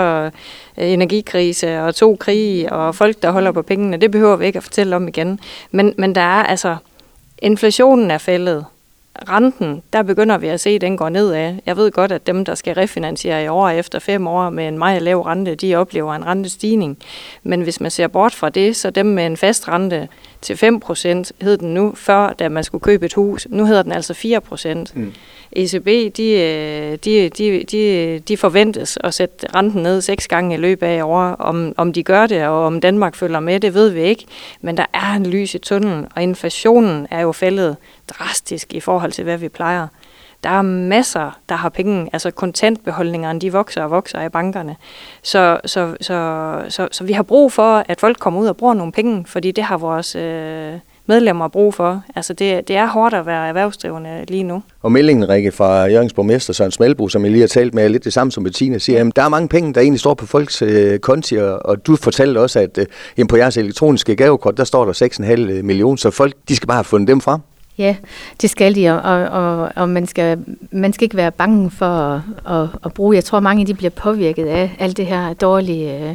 øh, 0.78 0.90
energikrise, 0.90 1.80
og 1.80 1.94
to 1.94 2.16
krige, 2.20 2.72
og 2.72 2.94
folk, 2.94 3.22
der 3.22 3.30
holder 3.30 3.52
på 3.52 3.62
pengene. 3.62 3.96
Det 3.96 4.10
behøver 4.10 4.36
vi 4.36 4.46
ikke 4.46 4.56
at 4.56 4.62
fortælle 4.62 4.96
om 4.96 5.08
igen. 5.08 5.40
Men, 5.70 5.94
men 5.98 6.14
der 6.14 6.20
er 6.20 6.42
altså, 6.42 6.76
inflationen 7.38 8.10
er 8.10 8.18
fældet 8.18 8.64
renten, 9.28 9.82
der 9.92 10.02
begynder 10.02 10.38
vi 10.38 10.48
at 10.48 10.60
se, 10.60 10.70
at 10.70 10.80
den 10.80 10.96
går 10.96 11.08
nedad. 11.08 11.54
Jeg 11.66 11.76
ved 11.76 11.90
godt, 11.90 12.12
at 12.12 12.26
dem, 12.26 12.44
der 12.44 12.54
skal 12.54 12.74
refinansiere 12.74 13.44
i 13.44 13.48
år 13.48 13.68
efter 13.68 13.98
fem 13.98 14.26
år 14.26 14.50
med 14.50 14.68
en 14.68 14.78
meget 14.78 15.02
lav 15.02 15.20
rente, 15.20 15.54
de 15.54 15.74
oplever 15.74 16.14
en 16.14 16.26
rentestigning. 16.26 16.98
Men 17.42 17.60
hvis 17.60 17.80
man 17.80 17.90
ser 17.90 18.06
bort 18.06 18.34
fra 18.34 18.48
det, 18.48 18.76
så 18.76 18.90
dem 18.90 19.06
med 19.06 19.26
en 19.26 19.36
fast 19.36 19.68
rente 19.68 20.08
til 20.40 20.54
5% 20.54 21.30
hed 21.40 21.58
den 21.58 21.74
nu, 21.74 21.92
før 21.96 22.32
da 22.32 22.48
man 22.48 22.64
skulle 22.64 22.82
købe 22.82 23.06
et 23.06 23.14
hus. 23.14 23.46
Nu 23.50 23.66
hedder 23.66 23.82
den 23.82 23.92
altså 23.92 24.12
4%. 24.12 24.92
Mm. 24.94 25.12
ECB, 25.56 26.16
de, 26.16 26.32
øh, 26.32 26.98
de, 27.04 27.28
de, 27.28 27.64
de, 27.70 28.18
de 28.28 28.36
forventes 28.36 28.98
at 29.04 29.14
sætte 29.14 29.46
renten 29.54 29.82
ned 29.82 30.00
seks 30.00 30.28
gange 30.28 30.54
i 30.54 30.58
løbet 30.58 30.86
af 30.86 31.02
år. 31.02 31.22
Om, 31.22 31.74
om 31.76 31.92
de 31.92 32.02
gør 32.02 32.26
det, 32.26 32.46
og 32.46 32.64
om 32.66 32.80
Danmark 32.80 33.16
følger 33.16 33.40
med, 33.40 33.60
det 33.60 33.74
ved 33.74 33.88
vi 33.88 34.02
ikke. 34.02 34.24
Men 34.60 34.76
der 34.76 34.86
er 34.92 35.12
en 35.16 35.26
lys 35.26 35.54
i 35.54 35.58
tunnelen, 35.58 36.06
og 36.16 36.22
inflationen 36.22 37.06
er 37.10 37.20
jo 37.20 37.32
faldet 37.32 37.76
drastisk 38.08 38.74
i 38.74 38.80
forhold 38.80 39.12
til, 39.12 39.24
hvad 39.24 39.38
vi 39.38 39.48
plejer. 39.48 39.86
Der 40.44 40.50
er 40.50 40.62
masser, 40.62 41.38
der 41.48 41.54
har 41.54 41.68
penge, 41.68 42.10
altså 42.12 42.30
kontantbeholdningerne, 42.30 43.40
de 43.40 43.52
vokser 43.52 43.82
og 43.82 43.90
vokser 43.90 44.22
i 44.22 44.28
bankerne. 44.28 44.76
Så, 45.22 45.60
så, 45.64 45.96
så, 46.00 46.62
så, 46.68 46.88
så 46.92 47.04
vi 47.04 47.12
har 47.12 47.22
brug 47.22 47.52
for, 47.52 47.84
at 47.88 48.00
folk 48.00 48.18
kommer 48.18 48.40
ud 48.40 48.46
og 48.46 48.56
bruger 48.56 48.74
nogle 48.74 48.92
penge, 48.92 49.24
fordi 49.26 49.50
det 49.50 49.64
har 49.64 49.78
vores 49.78 50.16
øh, 50.16 50.78
medlemmer 51.06 51.48
brug 51.48 51.74
for. 51.74 52.02
Altså 52.16 52.32
det, 52.32 52.68
det 52.68 52.76
er 52.76 52.86
hårdt 52.86 53.14
at 53.14 53.26
være 53.26 53.48
erhvervsdrivende 53.48 54.24
lige 54.28 54.42
nu. 54.42 54.62
Og 54.82 54.92
meldingen, 54.92 55.28
Rikke, 55.28 55.52
fra 55.52 55.84
Jørgens 55.84 56.12
borgmester 56.12 56.52
Søren 56.52 56.70
Smelbo, 56.70 57.08
som 57.08 57.24
jeg 57.24 57.30
lige 57.30 57.40
har 57.40 57.48
talt 57.48 57.74
med, 57.74 57.84
er 57.84 57.88
lidt 57.88 58.04
det 58.04 58.12
samme 58.12 58.32
som 58.32 58.44
Bettina 58.44 58.78
siger, 58.78 59.06
at 59.06 59.16
der 59.16 59.22
er 59.22 59.28
mange 59.28 59.48
penge, 59.48 59.74
der 59.74 59.80
egentlig 59.80 60.00
står 60.00 60.14
på 60.14 60.26
folks 60.26 60.62
øh, 60.62 60.98
konti, 60.98 61.36
og, 61.36 61.66
og 61.66 61.86
du 61.86 61.96
fortalte 61.96 62.38
også, 62.38 62.60
at 62.60 62.78
øh, 63.18 63.26
på 63.28 63.36
jeres 63.36 63.56
elektroniske 63.56 64.16
gavekort, 64.16 64.56
der 64.56 64.64
står 64.64 64.84
der 64.84 64.92
6,5 64.92 65.40
øh, 65.40 65.64
millioner, 65.64 65.96
så 65.96 66.10
folk 66.10 66.34
de 66.48 66.56
skal 66.56 66.66
bare 66.66 66.76
have 66.76 66.84
fundet 66.84 67.08
dem 67.08 67.20
frem. 67.20 67.40
Ja, 67.78 67.96
det 68.42 68.50
skal 68.50 68.74
de, 68.74 69.02
og, 69.02 69.22
og, 69.28 69.72
og 69.76 69.88
man, 69.88 70.06
skal, 70.06 70.44
man 70.70 70.92
skal 70.92 71.04
ikke 71.04 71.16
være 71.16 71.30
bange 71.30 71.70
for 71.70 71.86
at, 71.86 72.20
at, 72.48 72.68
at 72.84 72.94
bruge. 72.94 73.14
Jeg 73.16 73.24
tror, 73.24 73.40
mange 73.40 73.66
de 73.66 73.74
bliver 73.74 73.90
påvirket 73.90 74.46
af 74.46 74.76
alt 74.78 74.96
det 74.96 75.06
her 75.06 75.34
dårlige 75.34 76.08
øh, 76.08 76.14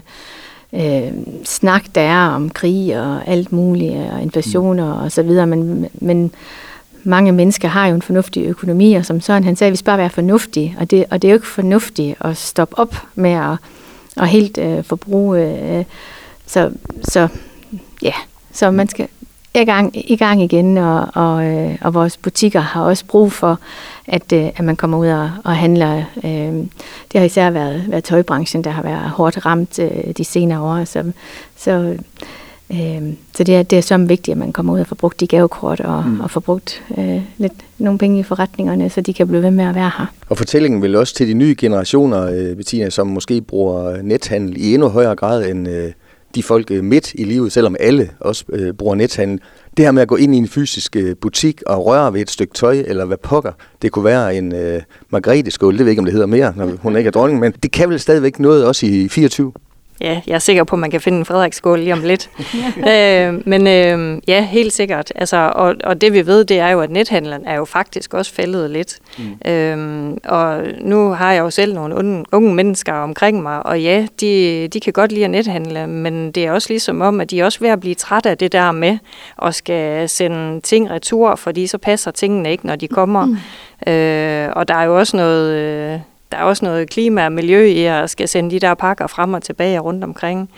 øh 0.74 1.12
snak, 1.44 1.84
der 1.96 2.02
er 2.02 2.28
om 2.28 2.50
krig 2.50 3.00
og 3.02 3.28
alt 3.28 3.52
muligt, 3.52 3.96
og 4.14 4.22
inflationer 4.22 4.94
og 4.94 5.12
så 5.12 5.24
videre, 5.24 5.48
men, 5.48 5.88
men 5.94 6.32
mange 7.04 7.32
mennesker 7.32 7.68
har 7.68 7.88
jo 7.88 7.96
en 7.96 8.02
fornuftig 8.02 8.46
økonomi, 8.46 8.94
og 8.94 9.06
som 9.06 9.22
Søren 9.22 9.44
han 9.44 9.56
sagde, 9.56 9.72
vi 9.72 9.78
skal 9.78 9.86
bare 9.86 9.98
være 9.98 10.10
fornuftige, 10.10 10.76
og 10.80 10.92
det, 10.92 11.06
og 11.10 11.22
det 11.22 11.28
er 11.28 11.32
jo 11.32 11.38
ikke 11.38 11.48
fornuftigt 11.48 12.16
at 12.22 12.38
stoppe 12.38 12.80
op 12.80 12.96
med 13.16 13.32
at, 13.32 13.58
at 14.18 14.28
helt 14.28 14.58
øh, 14.58 14.84
forbruge. 14.84 15.40
Øh, 15.40 15.86
så, 16.46 16.72
så 17.04 17.28
ja, 18.02 18.14
så 18.52 18.72
man 18.72 18.88
skal, 18.88 19.08
i 19.56 19.66
gang, 19.66 20.12
i 20.12 20.16
gang 20.16 20.42
igen, 20.44 20.78
og, 20.78 21.08
og, 21.14 21.46
øh, 21.46 21.76
og 21.82 21.94
vores 21.94 22.18
butikker 22.18 22.60
har 22.60 22.82
også 22.82 23.06
brug 23.06 23.32
for, 23.32 23.60
at, 24.08 24.34
øh, 24.34 24.46
at 24.46 24.60
man 24.60 24.76
kommer 24.76 24.98
ud 24.98 25.08
og, 25.08 25.32
og 25.44 25.56
handler. 25.56 26.04
Øh, 26.24 26.32
det 27.12 27.20
har 27.20 27.24
især 27.24 27.50
været, 27.50 27.84
været 27.88 28.04
tøjbranchen, 28.04 28.64
der 28.64 28.70
har 28.70 28.84
været 28.84 29.10
hårdt 29.10 29.46
ramt 29.46 29.80
de 30.18 30.24
senere 30.24 30.62
år, 30.62 30.84
så, 30.84 31.12
så, 31.56 31.98
så 33.36 33.44
det, 33.44 33.56
er, 33.56 33.64
det 33.64 33.78
er 33.78 33.82
så 33.82 33.98
vigtigt, 33.98 34.34
at 34.34 34.38
man 34.38 34.54
kommer 34.54 34.74
ud 34.74 34.80
og 34.80 34.88
får 34.88 34.96
brugt 34.96 35.20
de 35.20 35.28
gavekort 35.28 35.80
og, 35.80 36.04
mm. 36.08 36.20
og 36.20 36.32
får 36.32 36.40
brugt 36.40 36.84
øh, 36.98 37.22
lidt 37.38 37.54
nogle 37.78 38.00
penge 38.00 38.20
i 38.20 38.24
forretningerne, 38.24 38.90
så 38.90 39.02
de 39.02 39.14
kan 39.14 39.28
blive 39.28 39.44
ved 39.44 39.52
med 39.52 39.66
at 39.66 39.76
være 39.76 39.92
her. 39.98 40.06
Og 40.30 40.38
fortællingen 40.38 40.82
vil 40.82 40.96
også 40.96 41.16
til 41.16 41.28
de 41.28 41.34
nye 41.34 41.56
generationer, 41.58 42.56
Bettina, 42.56 42.90
som 42.90 43.08
måske 43.08 43.42
bruger 43.42 44.02
nethandel 44.02 44.58
i 44.58 44.74
endnu 44.74 44.90
højere 44.90 45.16
grad 45.16 45.46
end 45.46 45.68
øh, 45.70 45.92
de 46.38 46.44
folk 46.44 46.72
øh, 46.72 46.84
midt 46.84 47.14
i 47.14 47.24
livet, 47.24 47.52
selvom 47.52 47.76
alle 47.80 48.10
også 48.20 48.46
øh, 48.50 48.74
bruger 48.74 48.96
nethandel. 48.96 49.40
Det 49.78 49.86
her 49.86 49.92
med 49.92 50.02
at 50.02 50.08
gå 50.08 50.16
ind 50.16 50.36
i 50.36 50.38
en 50.38 50.48
fysisk 50.48 50.96
øh, 50.96 51.16
butik 51.22 51.62
og 51.66 51.86
røre 51.86 52.14
ved 52.14 52.22
et 52.22 52.30
stykke 52.30 52.54
tøj, 52.54 52.84
eller 52.88 53.06
hvad 53.06 53.18
pokker, 53.18 53.52
det 53.82 53.92
kunne 53.92 54.06
være 54.06 54.36
en 54.36 54.56
øh, 54.56 54.82
Margrethe-skål, 55.10 55.74
det 55.74 55.80
ved 55.80 55.86
jeg 55.86 55.90
ikke, 55.90 56.00
om 56.00 56.06
det 56.06 56.14
hedder 56.14 56.28
mere, 56.28 56.54
når 56.56 56.72
hun 56.82 56.96
ikke 56.98 57.08
er 57.08 57.12
dronning, 57.12 57.40
men 57.40 57.52
det 57.64 57.72
kan 57.72 57.90
vel 57.90 58.00
stadigvæk 58.00 58.40
noget 58.40 58.66
også 58.66 58.86
i 58.86 59.08
24? 59.08 59.52
Ja, 60.02 60.22
jeg 60.28 60.36
er 60.36 60.40
sikker 60.40 60.64
på, 60.64 60.76
at 60.76 60.80
man 60.80 60.92
kan 60.92 61.02
finde 61.02 61.18
en 61.18 61.26
Frederiksskål 61.26 61.80
lige 61.80 61.94
om 61.94 62.04
lidt. 62.04 62.30
øh, 62.94 63.48
men 63.48 63.68
øh, 63.68 64.22
ja, 64.28 64.46
helt 64.46 64.74
sikkert. 64.74 65.12
Altså, 65.16 65.52
og, 65.56 65.76
og 65.84 66.02
det 66.02 66.14
vi 66.14 66.26
ved, 66.26 66.46
det 66.46 66.60
er 66.60 66.70
jo, 66.70 66.82
at 66.82 66.90
nethandlen 66.90 67.46
er 67.46 67.56
jo 67.56 67.66
faktisk 67.66 68.14
også 68.14 68.34
faldet 68.34 68.70
lidt. 68.70 68.98
Mm. 69.18 69.52
Øh, 69.52 70.18
og 70.24 70.64
nu 70.82 71.10
har 71.10 71.34
jeg 71.34 71.40
jo 71.42 71.50
selv 71.50 71.74
nogle 71.74 71.96
unge, 71.96 72.26
unge 72.32 72.56
mennesker 72.56 72.94
omkring 72.94 73.42
mig, 73.42 73.66
og 73.66 73.82
ja, 73.82 74.08
de, 74.22 74.68
de 74.68 74.80
kan 74.80 74.94
godt 74.94 75.12
lide 75.12 75.26
at 75.26 75.32
nethandle, 75.32 75.88
men 75.88 76.32
det 76.32 76.46
er 76.46 76.52
også 76.52 76.70
ligesom 76.70 77.02
om, 77.02 77.22
at 77.22 77.32
de 77.32 77.40
er 77.40 77.46
også 77.46 77.60
ved 77.60 77.70
at 77.70 77.80
blive 77.80 77.96
trætte 77.96 78.30
af 78.30 78.38
det 78.38 78.52
der 78.52 78.72
med, 78.72 78.98
at 79.44 79.56
skal 79.56 80.10
sende 80.10 80.62
ting 80.62 80.90
retur, 80.90 81.36
fordi 81.36 81.68
så 81.68 81.78
passer 81.78 82.12
tingene 82.12 82.52
ikke, 82.52 82.68
når 82.68 82.76
de 82.76 82.88
kommer. 82.88 83.26
Mm. 83.26 83.38
Øh, 83.92 84.50
og 84.56 84.68
der 84.68 84.76
er 84.76 84.84
jo 84.84 84.98
også 84.98 85.18
noget... 85.18 85.54
Øh, 85.54 86.00
der 86.32 86.38
er 86.38 86.44
også 86.44 86.66
noget 86.66 86.90
klima 86.90 87.26
og 87.26 87.32
miljø 87.32 87.66
i 87.66 87.86
at 87.86 88.10
skal 88.10 88.28
sende 88.28 88.52
de 88.52 88.60
der 88.60 88.74
pakker 88.74 89.08
frem 89.08 89.34
og 89.34 89.44
tilbage 89.44 89.80
rundt 89.80 90.04
omkring. 90.04 90.50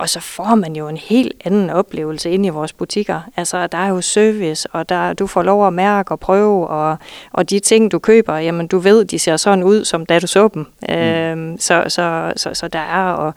Og 0.00 0.08
så 0.08 0.20
får 0.20 0.54
man 0.54 0.76
jo 0.76 0.88
en 0.88 0.96
helt 0.96 1.32
anden 1.44 1.70
oplevelse 1.70 2.30
ind 2.30 2.46
i 2.46 2.48
vores 2.48 2.72
butikker. 2.72 3.20
Altså, 3.36 3.66
der 3.66 3.78
er 3.78 3.88
jo 3.88 4.00
service, 4.00 4.68
og 4.72 4.88
der, 4.88 5.12
du 5.12 5.26
får 5.26 5.42
lov 5.42 5.66
at 5.66 5.72
mærke 5.72 6.10
og 6.10 6.20
prøve, 6.20 6.68
og, 6.68 6.96
og 7.32 7.50
de 7.50 7.58
ting, 7.58 7.92
du 7.92 7.98
køber, 7.98 8.36
jamen, 8.36 8.66
du 8.66 8.78
ved, 8.78 9.04
de 9.04 9.18
ser 9.18 9.36
sådan 9.36 9.64
ud, 9.64 9.84
som 9.84 10.06
da 10.06 10.18
du 10.18 10.26
så 10.26 10.48
dem. 10.54 10.66
Mm. 10.88 10.94
Øhm, 10.94 11.58
så, 11.58 11.84
så, 11.88 12.32
så, 12.36 12.54
så 12.54 12.68
der 12.68 12.78
er, 12.78 13.12
og, 13.12 13.34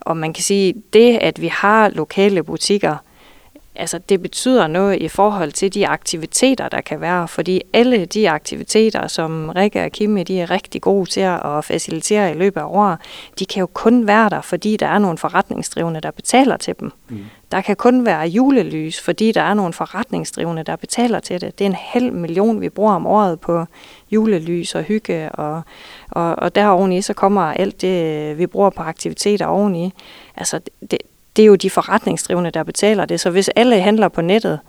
og 0.00 0.16
man 0.16 0.32
kan 0.32 0.42
sige, 0.42 0.74
det, 0.92 1.18
at 1.20 1.40
vi 1.40 1.48
har 1.48 1.88
lokale 1.88 2.42
butikker, 2.42 2.96
altså 3.76 3.98
det 3.98 4.22
betyder 4.22 4.66
noget 4.66 5.02
i 5.02 5.08
forhold 5.08 5.52
til 5.52 5.74
de 5.74 5.86
aktiviteter, 5.86 6.68
der 6.68 6.80
kan 6.80 7.00
være, 7.00 7.28
fordi 7.28 7.62
alle 7.72 8.04
de 8.04 8.30
aktiviteter, 8.30 9.08
som 9.08 9.48
Rikke 9.48 9.84
og 9.84 9.92
Kimme, 9.92 10.22
de 10.22 10.40
er 10.40 10.50
rigtig 10.50 10.82
gode 10.82 11.10
til 11.10 11.20
at 11.20 11.64
facilitere 11.64 12.30
i 12.30 12.34
løbet 12.34 12.60
af 12.60 12.64
året, 12.64 12.98
de 13.38 13.46
kan 13.46 13.60
jo 13.60 13.66
kun 13.66 14.06
være 14.06 14.30
der, 14.30 14.40
fordi 14.40 14.76
der 14.76 14.86
er 14.86 14.98
nogle 14.98 15.18
forretningsdrivende, 15.18 16.00
der 16.00 16.10
betaler 16.10 16.56
til 16.56 16.74
dem. 16.80 16.92
Mm. 17.08 17.24
Der 17.52 17.60
kan 17.60 17.76
kun 17.76 18.06
være 18.06 18.26
julelys, 18.26 19.00
fordi 19.00 19.32
der 19.32 19.42
er 19.42 19.54
nogle 19.54 19.72
forretningsdrivende, 19.72 20.62
der 20.62 20.76
betaler 20.76 21.20
til 21.20 21.40
det. 21.40 21.58
Det 21.58 21.64
er 21.64 21.68
en 21.68 21.76
halv 21.78 22.12
million, 22.12 22.60
vi 22.60 22.68
bruger 22.68 22.92
om 22.92 23.06
året 23.06 23.40
på 23.40 23.64
julelys 24.10 24.74
og 24.74 24.82
hygge, 24.82 25.32
og, 25.32 25.62
og, 26.10 26.36
og 26.36 26.54
der 26.54 26.66
oveni 26.66 27.02
så 27.02 27.14
kommer 27.14 27.42
alt 27.42 27.80
det, 27.80 28.38
vi 28.38 28.46
bruger 28.46 28.70
på 28.70 28.82
aktiviteter 28.82 29.46
oveni. 29.46 29.92
Altså, 30.36 30.60
det, 30.90 30.98
det 31.36 31.42
er 31.42 31.46
jo 31.46 31.54
de 31.54 31.70
forretningsdrivende, 31.70 32.50
der 32.50 32.62
betaler 32.62 33.04
det. 33.04 33.20
Så 33.20 33.30
hvis 33.30 33.48
alle 33.48 33.80
handler 33.80 34.08
på 34.08 34.20
nettet, 34.20 34.60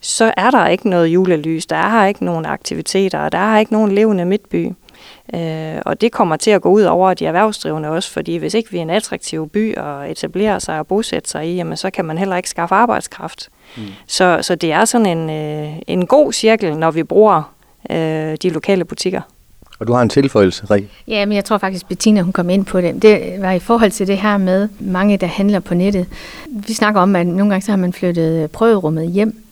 så 0.00 0.32
er 0.36 0.50
der 0.50 0.66
ikke 0.66 0.88
noget 0.88 1.06
julelys, 1.06 1.66
der 1.66 1.76
er 1.76 2.06
ikke 2.06 2.24
nogen 2.24 2.46
aktiviteter, 2.46 3.28
der 3.28 3.38
er 3.38 3.58
ikke 3.58 3.72
nogen 3.72 3.92
levende 3.92 4.24
midtby. 4.24 4.72
Øh, 5.34 5.78
og 5.86 6.00
det 6.00 6.12
kommer 6.12 6.36
til 6.36 6.50
at 6.50 6.62
gå 6.62 6.70
ud 6.70 6.82
over 6.82 7.14
de 7.14 7.26
erhvervsdrivende 7.26 7.88
også, 7.88 8.10
fordi 8.10 8.36
hvis 8.36 8.54
ikke 8.54 8.70
vi 8.70 8.78
er 8.78 8.82
en 8.82 8.90
attraktiv 8.90 9.48
by 9.48 9.76
og 9.76 10.10
etablerer 10.10 10.58
sig 10.58 10.78
og 10.78 10.86
bosætte 10.86 11.30
sig 11.30 11.46
i, 11.48 11.54
jamen, 11.54 11.76
så 11.76 11.90
kan 11.90 12.04
man 12.04 12.18
heller 12.18 12.36
ikke 12.36 12.48
skaffe 12.48 12.74
arbejdskraft. 12.74 13.48
Mm. 13.76 13.82
Så, 14.06 14.38
så 14.42 14.54
det 14.54 14.72
er 14.72 14.84
sådan 14.84 15.18
en, 15.18 15.30
øh, 15.30 15.78
en 15.86 16.06
god 16.06 16.32
cirkel, 16.32 16.76
når 16.76 16.90
vi 16.90 17.02
bruger 17.02 17.54
øh, 17.90 18.36
de 18.42 18.50
lokale 18.50 18.84
butikker. 18.84 19.20
Og 19.80 19.86
du 19.86 19.92
har 19.92 20.02
en 20.02 20.08
tilføjelse, 20.08 20.66
Rik? 20.70 20.84
Ja, 21.08 21.26
men 21.26 21.36
jeg 21.36 21.44
tror 21.44 21.58
faktisk, 21.58 21.88
Bettina 21.88 22.22
hun 22.22 22.32
kom 22.32 22.50
ind 22.50 22.64
på 22.64 22.80
det. 22.80 23.02
Det 23.02 23.34
var 23.38 23.52
i 23.52 23.58
forhold 23.58 23.90
til 23.90 24.06
det 24.06 24.18
her 24.18 24.36
med 24.36 24.68
mange, 24.78 25.16
der 25.16 25.26
handler 25.26 25.60
på 25.60 25.74
nettet. 25.74 26.06
Vi 26.46 26.72
snakker 26.72 27.00
om, 27.00 27.16
at 27.16 27.26
nogle 27.26 27.50
gange 27.50 27.64
så 27.64 27.72
har 27.72 27.76
man 27.76 27.92
flyttet 27.92 28.50
prøverummet 28.50 29.10
hjem. 29.10 29.42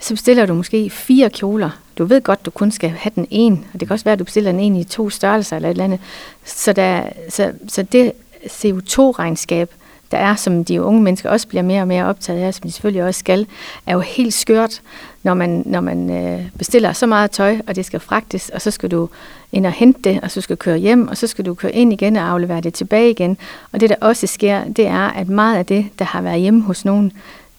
Så 0.00 0.14
bestiller 0.14 0.46
du 0.46 0.54
måske 0.54 0.90
fire 0.90 1.30
kjoler. 1.30 1.70
Du 1.98 2.04
ved 2.04 2.20
godt, 2.20 2.46
du 2.46 2.50
kun 2.50 2.70
skal 2.70 2.90
have 2.90 3.12
den 3.14 3.26
en, 3.30 3.64
og 3.74 3.80
det 3.80 3.88
kan 3.88 3.94
også 3.94 4.04
være, 4.04 4.12
at 4.12 4.18
du 4.18 4.24
bestiller 4.24 4.52
den 4.52 4.60
en 4.60 4.76
i 4.76 4.84
to 4.84 5.10
størrelser 5.10 5.56
eller 5.56 5.68
et 5.68 5.70
eller 5.70 5.84
andet. 5.84 6.00
Så, 6.44 6.72
der, 6.72 7.02
så, 7.28 7.52
så 7.68 7.82
det 7.82 8.12
CO2-regnskab, 8.46 9.70
der 10.10 10.18
er, 10.18 10.34
som 10.34 10.64
de 10.64 10.82
unge 10.82 11.02
mennesker 11.02 11.30
også 11.30 11.48
bliver 11.48 11.62
mere 11.62 11.80
og 11.80 11.88
mere 11.88 12.04
optaget 12.04 12.40
af, 12.40 12.54
som 12.54 12.62
de 12.62 12.72
selvfølgelig 12.72 13.04
også 13.04 13.18
skal, 13.18 13.46
er 13.86 13.94
jo 13.94 14.00
helt 14.00 14.34
skørt, 14.34 14.80
når 15.22 15.34
man, 15.34 15.62
når 15.66 15.80
man 15.80 16.10
øh, 16.10 16.42
bestiller 16.58 16.92
så 16.92 17.06
meget 17.06 17.30
tøj, 17.30 17.58
og 17.66 17.76
det 17.76 17.84
skal 17.84 18.00
fragtes, 18.00 18.48
og 18.48 18.62
så 18.62 18.70
skal 18.70 18.90
du 18.90 19.08
ind 19.52 19.66
og 19.66 19.72
hente 19.72 20.00
det, 20.04 20.20
og 20.22 20.30
så 20.30 20.40
skal 20.40 20.56
du 20.56 20.58
køre 20.58 20.78
hjem, 20.78 21.08
og 21.08 21.16
så 21.16 21.26
skal 21.26 21.46
du 21.46 21.54
køre 21.54 21.72
ind 21.72 21.92
igen 21.92 22.16
og 22.16 22.22
aflevere 22.22 22.60
det 22.60 22.74
tilbage 22.74 23.10
igen. 23.10 23.36
Og 23.72 23.80
det, 23.80 23.90
der 23.90 23.96
også 24.00 24.26
sker, 24.26 24.64
det 24.64 24.86
er, 24.86 25.08
at 25.08 25.28
meget 25.28 25.56
af 25.56 25.66
det, 25.66 25.86
der 25.98 26.04
har 26.04 26.22
været 26.22 26.40
hjemme 26.40 26.62
hos 26.62 26.84
nogen, 26.84 27.12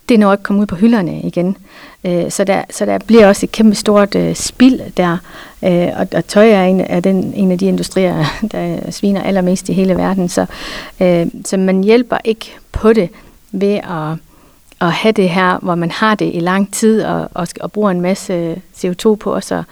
det 0.10 0.20
når 0.20 0.32
ikke 0.32 0.44
komme 0.44 0.62
ud 0.62 0.66
på 0.66 0.76
hylderne 0.76 1.22
igen. 1.22 1.58
Øh, 2.04 2.32
så, 2.32 2.44
der, 2.44 2.64
så 2.70 2.86
der 2.86 2.98
bliver 3.08 3.28
også 3.28 3.46
et 3.46 3.52
kæmpe 3.52 3.76
stort 3.76 4.16
øh, 4.16 4.36
spild 4.36 4.82
der, 4.98 5.18
øh, 5.64 5.88
og, 5.96 6.08
og 6.16 6.28
tøj 6.28 6.50
er 6.50 6.64
en, 6.64 6.82
er 6.82 7.00
den, 7.00 7.34
en 7.34 7.52
af 7.52 7.58
de 7.58 7.66
industrier, 7.66 8.26
der 8.52 8.92
sviner 8.92 9.24
allermest 9.24 9.70
i 9.70 9.74
hele 9.74 9.96
verden. 9.96 10.30
Så, 10.30 10.46
øh, 11.02 11.28
så 11.46 11.58
man 11.58 11.84
hjælper 11.84 12.18
ikke 12.24 12.56
på 12.72 12.94
det 12.94 13.10
ved 13.52 13.74
at, 13.74 14.18
at 14.82 14.92
have 14.92 15.12
det 15.12 15.30
her, 15.30 15.60
hvor 15.62 15.76
man 15.76 15.92
har 15.92 16.16
det 16.16 16.32
i 16.34 16.40
lang 16.40 16.74
tid, 16.74 17.04
og, 17.04 17.30
og, 17.34 17.48
og 17.62 17.72
bruger 17.72 17.92
en 17.92 18.02
masse 18.02 18.62
CO2 18.78 19.16
på 19.16 19.36
os, 19.36 19.52
og, 19.52 19.64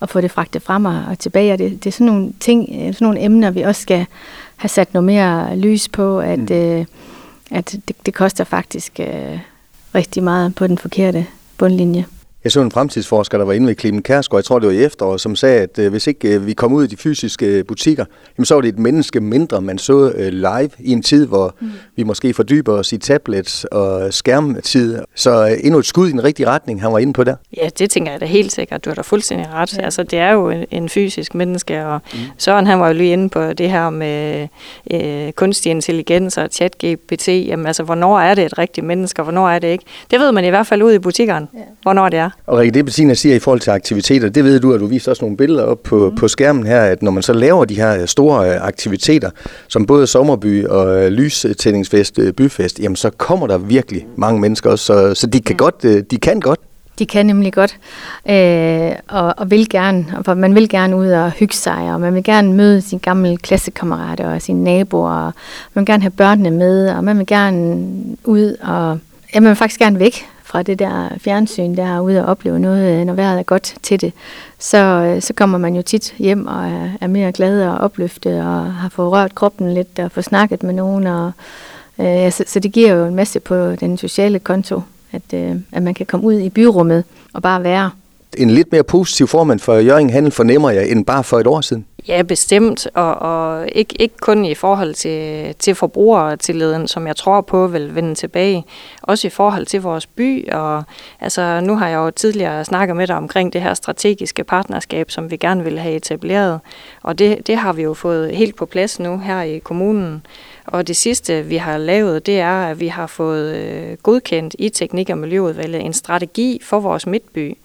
og 0.00 0.08
få 0.08 0.20
det 0.20 0.30
fragtet 0.30 0.62
frem 0.62 0.84
og, 0.84 1.02
og 1.10 1.18
tilbage. 1.18 1.52
Og 1.52 1.58
det, 1.58 1.84
det 1.84 1.86
er 1.86 1.92
sådan 1.92 2.06
nogle 2.06 2.32
ting, 2.40 2.68
sådan 2.68 2.94
nogle 3.00 3.22
emner, 3.22 3.50
vi 3.50 3.62
også 3.62 3.82
skal 3.82 4.06
have 4.56 4.68
sat 4.68 4.94
noget 4.94 5.04
mere 5.04 5.56
lys 5.56 5.88
på, 5.88 6.20
at, 6.20 6.38
mm. 6.38 6.56
øh, 6.56 6.84
at 7.50 7.72
det, 7.88 7.96
det 8.06 8.14
koster 8.14 8.44
faktisk... 8.44 9.00
Øh, 9.00 9.38
rigtig 9.96 10.22
meget 10.22 10.54
på 10.54 10.66
den 10.66 10.78
forkerte 10.78 11.26
bundlinje. 11.58 12.06
Jeg 12.46 12.52
så 12.52 12.60
en 12.60 12.70
fremtidsforsker, 12.70 13.38
der 13.38 13.44
var 13.44 13.52
inde 13.52 13.66
ved 13.66 13.74
Clemen 13.80 14.02
Kærsgaard, 14.02 14.38
jeg 14.38 14.44
tror 14.44 14.58
det 14.58 14.66
var 14.66 14.74
i 14.74 14.84
efteråret, 14.84 15.20
som 15.20 15.36
sagde, 15.36 15.60
at 15.60 15.78
øh, 15.78 15.90
hvis 15.90 16.06
ikke 16.06 16.34
øh, 16.34 16.46
vi 16.46 16.52
kom 16.52 16.72
ud 16.72 16.84
i 16.84 16.86
de 16.86 16.96
fysiske 16.96 17.46
øh, 17.46 17.64
butikker, 17.64 18.04
jamen, 18.38 18.46
så 18.46 18.54
var 18.54 18.60
det 18.60 18.68
et 18.68 18.78
menneske 18.78 19.20
mindre, 19.20 19.60
man 19.60 19.78
så 19.78 20.12
live 20.30 20.70
i 20.78 20.92
en 20.92 21.02
tid, 21.02 21.26
hvor 21.26 21.54
mm. 21.60 21.70
vi 21.96 22.02
måske 22.02 22.34
fordyber 22.34 22.72
os 22.72 22.92
i 22.92 22.98
tablets 22.98 23.64
og 23.64 24.14
skærmtid. 24.14 24.98
Så 25.14 25.56
endnu 25.60 25.78
et 25.78 25.86
skud 25.86 26.08
i 26.08 26.10
den 26.10 26.24
rigtige 26.24 26.46
retning, 26.46 26.82
han 26.82 26.92
var 26.92 26.98
inde 26.98 27.12
på 27.12 27.24
der. 27.24 27.36
Ja, 27.56 27.68
det 27.78 27.90
tænker 27.90 28.12
jeg 28.12 28.20
da 28.20 28.26
helt 28.26 28.52
sikkert. 28.52 28.84
Du 28.84 28.90
har 28.90 28.94
da 28.94 29.02
fuldstændig 29.02 29.48
ret. 29.52 29.78
Ja. 29.78 29.82
Altså, 29.82 30.02
det 30.02 30.18
er 30.18 30.32
jo 30.32 30.50
en, 30.50 30.64
en 30.70 30.88
fysisk 30.88 31.34
menneske, 31.34 31.86
og 31.86 32.00
mm. 32.12 32.18
Søren 32.38 32.66
han 32.66 32.80
var 32.80 32.86
jo 32.86 32.94
lige 32.94 33.12
inde 33.12 33.28
på 33.28 33.52
det 33.52 33.70
her 33.70 33.90
med 33.90 34.48
øh, 34.90 35.32
kunstig 35.32 35.70
intelligens 35.70 36.38
og 36.38 36.48
chat-GPT. 36.52 37.30
Jamen 37.30 37.66
altså, 37.66 37.82
hvornår 37.82 38.20
er 38.20 38.34
det 38.34 38.44
et 38.44 38.58
rigtigt 38.58 38.86
menneske, 38.86 39.20
og 39.20 39.24
hvornår 39.24 39.48
er 39.48 39.58
det 39.58 39.68
ikke? 39.68 39.84
Det 40.10 40.20
ved 40.20 40.32
man 40.32 40.44
i 40.44 40.48
hvert 40.48 40.66
fald 40.66 40.82
ud 40.82 40.92
i 40.92 40.98
butikkerne, 40.98 41.46
ja. 41.54 41.60
hvornår 41.82 42.08
det 42.08 42.18
er. 42.18 42.30
Og 42.46 42.58
Rikke, 42.58 42.74
det 42.74 42.84
Bettina 42.84 43.14
siger 43.14 43.36
i 43.36 43.38
forhold 43.38 43.60
til 43.60 43.70
aktiviteter, 43.70 44.28
det 44.28 44.44
ved 44.44 44.60
du, 44.60 44.72
at 44.72 44.80
du 44.80 44.86
viser 44.86 45.10
også 45.10 45.24
nogle 45.24 45.36
billeder 45.36 45.62
op 45.62 45.82
på, 45.82 46.10
mm. 46.10 46.16
på 46.16 46.28
skærmen 46.28 46.66
her, 46.66 46.80
at 46.80 47.02
når 47.02 47.10
man 47.10 47.22
så 47.22 47.32
laver 47.32 47.64
de 47.64 47.74
her 47.74 48.06
store 48.06 48.54
øh, 48.54 48.66
aktiviteter, 48.66 49.30
som 49.68 49.86
både 49.86 50.06
sommerby 50.06 50.66
og 50.66 51.02
øh, 51.02 51.08
lystændingsfest, 51.08 52.18
øh, 52.18 52.32
byfest, 52.32 52.80
jamen 52.80 52.96
så 52.96 53.10
kommer 53.10 53.46
der 53.46 53.58
virkelig 53.58 54.06
mange 54.16 54.40
mennesker 54.40 54.70
også, 54.70 54.84
så, 54.84 55.14
så 55.14 55.26
de 55.26 55.40
kan 55.40 55.54
mm. 55.54 55.58
godt, 55.58 55.82
de 56.10 56.18
kan 56.18 56.40
godt. 56.40 56.60
De 56.98 57.06
kan 57.06 57.26
nemlig 57.26 57.52
godt, 57.52 57.78
øh, 58.28 58.92
og, 59.08 59.34
og 59.38 59.50
vil 59.50 59.68
gerne, 59.68 60.06
for 60.24 60.34
man 60.34 60.54
vil 60.54 60.68
gerne 60.68 60.96
ud 60.96 61.08
og 61.08 61.30
hygge 61.30 61.54
sig, 61.54 61.92
og 61.92 62.00
man 62.00 62.14
vil 62.14 62.24
gerne 62.24 62.52
møde 62.52 62.80
sine 62.82 63.00
gamle 63.00 63.36
klassekammerater 63.36 64.34
og 64.34 64.42
sine 64.42 64.64
naboer, 64.64 65.10
og 65.10 65.32
man 65.74 65.80
vil 65.82 65.86
gerne 65.86 66.02
have 66.02 66.10
børnene 66.10 66.50
med, 66.50 66.88
og 66.90 67.04
man 67.04 67.18
vil 67.18 67.26
gerne 67.26 67.86
ud 68.24 68.56
og, 68.62 68.98
ja, 69.34 69.40
man 69.40 69.48
vil 69.48 69.56
faktisk 69.56 69.80
gerne 69.80 69.98
væk 69.98 70.26
fra 70.46 70.62
det 70.62 70.78
der 70.78 71.08
fjernsyn, 71.18 71.76
der 71.76 71.96
er 71.96 72.00
ude 72.00 72.20
og 72.20 72.26
opleve 72.26 72.58
noget, 72.58 73.00
øh, 73.00 73.04
når 73.04 73.14
vejret 73.14 73.38
er 73.38 73.42
godt 73.42 73.74
til 73.82 74.00
det, 74.00 74.12
så, 74.58 74.78
øh, 74.78 75.22
så 75.22 75.32
kommer 75.34 75.58
man 75.58 75.74
jo 75.74 75.82
tit 75.82 76.14
hjem 76.18 76.46
og 76.46 76.64
er, 76.64 76.90
er 77.00 77.06
mere 77.06 77.32
glad 77.32 77.62
og 77.68 77.78
opløftet 77.78 78.40
og 78.40 78.72
har 78.74 78.88
fået 78.88 79.12
rørt 79.12 79.34
kroppen 79.34 79.74
lidt 79.74 79.98
og 79.98 80.12
fået 80.12 80.24
snakket 80.24 80.62
med 80.62 80.74
nogen. 80.74 81.06
Og, 81.06 81.32
øh, 81.98 82.32
så, 82.32 82.44
så 82.46 82.60
det 82.60 82.72
giver 82.72 82.92
jo 82.92 83.06
en 83.06 83.14
masse 83.14 83.40
på 83.40 83.74
den 83.74 83.98
sociale 83.98 84.38
konto, 84.38 84.82
at, 85.12 85.22
øh, 85.34 85.56
at 85.72 85.82
man 85.82 85.94
kan 85.94 86.06
komme 86.06 86.26
ud 86.26 86.34
i 86.34 86.48
byrummet 86.48 87.04
og 87.32 87.42
bare 87.42 87.62
være 87.62 87.90
en 88.36 88.50
lidt 88.50 88.72
mere 88.72 88.82
positiv 88.82 89.26
formand 89.26 89.60
for 89.60 89.74
Jørgen 89.74 90.10
Handel 90.10 90.32
fornemmer 90.32 90.70
jeg, 90.70 90.90
end 90.90 91.04
bare 91.04 91.24
for 91.24 91.38
et 91.40 91.46
år 91.46 91.60
siden? 91.60 91.84
Ja, 92.08 92.22
bestemt, 92.22 92.86
og, 92.94 93.14
og 93.14 93.68
ikke, 93.72 94.02
ikke 94.02 94.16
kun 94.20 94.44
i 94.44 94.54
forhold 94.54 94.94
til, 94.94 95.54
til 95.54 95.74
forbrugertilliden, 95.74 96.88
som 96.88 97.06
jeg 97.06 97.16
tror 97.16 97.40
på 97.40 97.66
vil 97.66 97.94
vende 97.94 98.14
tilbage, 98.14 98.64
også 99.02 99.26
i 99.26 99.30
forhold 99.30 99.66
til 99.66 99.82
vores 99.82 100.06
by, 100.06 100.50
og 100.52 100.84
altså, 101.20 101.60
nu 101.60 101.76
har 101.76 101.88
jeg 101.88 101.96
jo 101.96 102.10
tidligere 102.10 102.64
snakket 102.64 102.96
med 102.96 103.06
dig 103.06 103.16
omkring 103.16 103.52
det 103.52 103.62
her 103.62 103.74
strategiske 103.74 104.44
partnerskab, 104.44 105.10
som 105.10 105.30
vi 105.30 105.36
gerne 105.36 105.64
vil 105.64 105.78
have 105.78 105.96
etableret, 105.96 106.60
og 107.02 107.18
det, 107.18 107.46
det 107.46 107.56
har 107.56 107.72
vi 107.72 107.82
jo 107.82 107.94
fået 107.94 108.30
helt 108.36 108.56
på 108.56 108.66
plads 108.66 109.00
nu 109.00 109.18
her 109.18 109.42
i 109.42 109.58
kommunen. 109.58 110.26
Og 110.66 110.86
det 110.86 110.96
sidste, 110.96 111.42
vi 111.42 111.56
har 111.56 111.78
lavet, 111.78 112.26
det 112.26 112.40
er, 112.40 112.66
at 112.66 112.80
vi 112.80 112.88
har 112.88 113.06
fået 113.06 113.56
øh, 113.56 113.96
godkendt 114.02 114.56
i 114.58 114.68
Teknik- 114.68 115.10
og 115.10 115.18
Miljøudvalget 115.18 115.80
en 115.84 115.92
strategi 115.92 116.60
for 116.62 116.80
vores 116.80 117.06
midtby. 117.06 117.56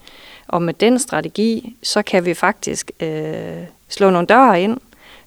Og 0.47 0.61
med 0.61 0.73
den 0.73 0.99
strategi, 0.99 1.75
så 1.83 2.01
kan 2.01 2.25
vi 2.25 2.33
faktisk 2.33 2.91
øh, 2.99 3.63
slå 3.93 4.09
nogle 4.09 4.27
døre 4.27 4.61
ind, 4.61 4.77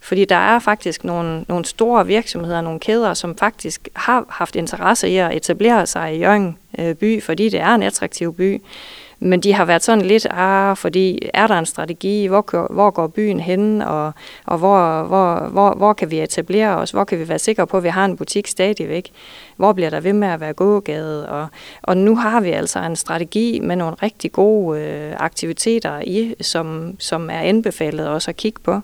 fordi 0.01 0.25
der 0.25 0.37
er 0.37 0.59
faktisk 0.59 1.05
nogle, 1.05 1.45
nogle 1.49 1.65
store 1.65 2.07
virksomheder, 2.07 2.61
nogle 2.61 2.81
kæder, 2.81 3.15
som 3.15 3.37
faktisk 3.37 3.89
har 3.97 4.25
haft 4.29 4.57
interesse 4.57 5.09
i 5.09 5.17
at 5.17 5.37
etablere 5.37 5.87
sig 5.87 6.15
i 6.15 6.19
Jørgen 6.19 6.59
øh, 6.79 6.95
by, 6.95 7.23
fordi 7.23 7.49
det 7.49 7.61
er 7.61 7.75
en 7.75 7.83
attraktiv 7.83 8.35
by. 8.35 8.63
Men 9.19 9.41
de 9.41 9.53
har 9.53 9.65
været 9.65 9.83
sådan 9.83 10.05
lidt, 10.05 10.27
ah, 10.31 10.77
fordi 10.77 11.29
er 11.35 11.47
der 11.47 11.59
en 11.59 11.67
strategi, 11.67 12.27
hvor, 12.27 12.73
hvor 12.73 12.91
går 12.91 13.07
byen 13.07 13.41
hen, 13.41 13.83
og, 13.83 14.13
og 14.47 14.59
hvor, 14.59 15.03
hvor, 15.03 15.49
hvor, 15.49 15.75
hvor 15.75 15.93
kan 15.93 16.11
vi 16.11 16.21
etablere 16.21 16.77
os, 16.77 16.91
hvor 16.91 17.05
kan 17.05 17.19
vi 17.19 17.29
være 17.29 17.39
sikre 17.39 17.67
på, 17.67 17.77
at 17.77 17.83
vi 17.83 17.89
har 17.89 18.05
en 18.05 18.17
butik 18.17 18.47
stadigvæk, 18.47 19.11
hvor 19.57 19.73
bliver 19.73 19.91
der 19.91 20.01
ved 20.01 20.13
med 20.13 20.29
at 20.29 20.41
være 20.41 20.53
gågade, 20.53 21.29
og, 21.29 21.47
og 21.83 21.97
nu 21.97 22.17
har 22.17 22.41
vi 22.41 22.51
altså 22.51 22.79
en 22.79 22.97
strategi 22.97 23.61
med 23.63 23.77
nogle 23.77 23.95
rigtig 24.03 24.33
gode 24.33 24.81
øh, 24.81 25.13
aktiviteter 25.17 26.01
i, 26.01 26.35
som, 26.41 26.97
som 26.99 27.31
er 27.31 27.39
anbefalet 27.39 28.09
også 28.09 28.31
at 28.31 28.37
kigge 28.37 28.61
på. 28.63 28.81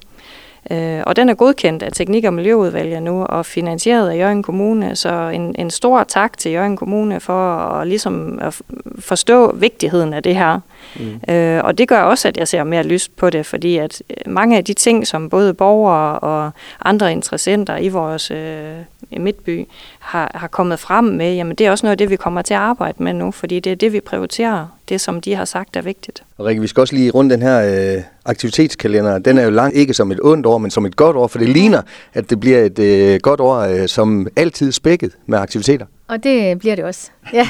Øh, 0.70 1.02
og 1.06 1.16
den 1.16 1.28
er 1.28 1.34
godkendt 1.34 1.82
af 1.82 1.92
Teknik- 1.92 2.24
og 2.24 2.34
Miljøudvalget 2.34 3.02
nu 3.02 3.24
og 3.24 3.46
finansieret 3.46 4.10
af 4.10 4.18
Jørgen 4.18 4.42
Kommune, 4.42 4.96
så 4.96 5.12
en, 5.12 5.54
en 5.58 5.70
stor 5.70 6.04
tak 6.04 6.38
til 6.38 6.52
Jørgen 6.52 6.76
Kommune 6.76 7.20
for 7.20 7.56
at, 7.56 7.86
ligesom 7.86 8.38
at 8.42 8.62
forstå 9.00 9.56
vigtigheden 9.56 10.12
af 10.12 10.22
det 10.22 10.34
her. 10.34 10.60
Mm. 10.96 11.34
Øh, 11.34 11.64
og 11.64 11.78
det 11.78 11.88
gør 11.88 12.00
også, 12.00 12.28
at 12.28 12.36
jeg 12.36 12.48
ser 12.48 12.64
mere 12.64 12.82
lyst 12.82 13.16
på 13.16 13.30
det, 13.30 13.46
fordi 13.46 13.76
at 13.76 14.02
øh, 14.10 14.32
mange 14.32 14.56
af 14.56 14.64
de 14.64 14.74
ting, 14.74 15.06
som 15.06 15.28
både 15.28 15.54
borgere 15.54 16.18
og 16.18 16.50
andre 16.84 17.12
interessenter 17.12 17.76
i 17.76 17.88
vores 17.88 18.30
øh, 18.30 18.76
midtby 19.10 19.66
har, 19.98 20.30
har 20.34 20.48
kommet 20.48 20.78
frem 20.78 21.04
med, 21.04 21.34
jamen 21.34 21.56
det 21.56 21.66
er 21.66 21.70
også 21.70 21.86
noget 21.86 21.92
af 21.92 21.98
det, 21.98 22.10
vi 22.10 22.16
kommer 22.16 22.42
til 22.42 22.54
at 22.54 22.60
arbejde 22.60 23.02
med 23.02 23.12
nu, 23.12 23.30
fordi 23.30 23.60
det 23.60 23.72
er 23.72 23.76
det, 23.76 23.92
vi 23.92 24.00
prioriterer, 24.00 24.66
det 24.88 25.00
som 25.00 25.20
de 25.20 25.34
har 25.34 25.44
sagt 25.44 25.76
er 25.76 25.82
vigtigt. 25.82 26.22
Og 26.38 26.46
Rikke, 26.46 26.60
vi 26.60 26.66
skal 26.66 26.80
også 26.80 26.94
lige 26.94 27.10
runde 27.10 27.34
den 27.34 27.42
her 27.42 27.94
øh, 27.96 28.02
aktivitetskalender. 28.24 29.18
Den 29.18 29.38
er 29.38 29.42
jo 29.42 29.50
lang, 29.50 29.76
ikke 29.76 29.94
som 29.94 30.12
et 30.12 30.20
ondt 30.22 30.46
år, 30.46 30.58
men 30.58 30.70
som 30.70 30.86
et 30.86 30.96
godt 30.96 31.16
år, 31.16 31.26
for 31.26 31.38
det 31.38 31.48
ligner, 31.48 31.82
at 32.14 32.30
det 32.30 32.40
bliver 32.40 32.64
et 32.64 32.78
øh, 32.78 33.20
godt 33.22 33.40
år, 33.40 33.56
øh, 33.56 33.88
som 33.88 34.26
altid 34.36 34.72
spækket 34.72 35.12
med 35.26 35.38
aktiviteter. 35.38 35.86
Og 36.08 36.24
det 36.24 36.58
bliver 36.58 36.76
det 36.76 36.84
også, 36.84 37.10
ja. 37.32 37.48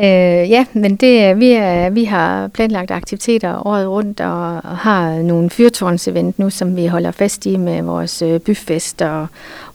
Øh, 0.00 0.50
ja, 0.50 0.64
men 0.72 0.96
det, 0.96 1.40
vi, 1.40 1.52
er, 1.52 1.90
vi 1.90 2.04
har 2.04 2.48
planlagt 2.48 2.90
aktiviteter 2.90 3.66
året 3.66 3.88
rundt 3.88 4.20
og, 4.20 4.54
og 4.54 4.76
har 4.76 5.22
nogle 5.22 5.50
fyrtårnsevent 5.50 6.38
nu, 6.38 6.50
som 6.50 6.76
vi 6.76 6.86
holder 6.86 7.10
fast 7.10 7.46
i 7.46 7.56
med 7.56 7.82
vores 7.82 8.22
øh, 8.22 8.40
byfest 8.40 9.02
og 9.02 9.26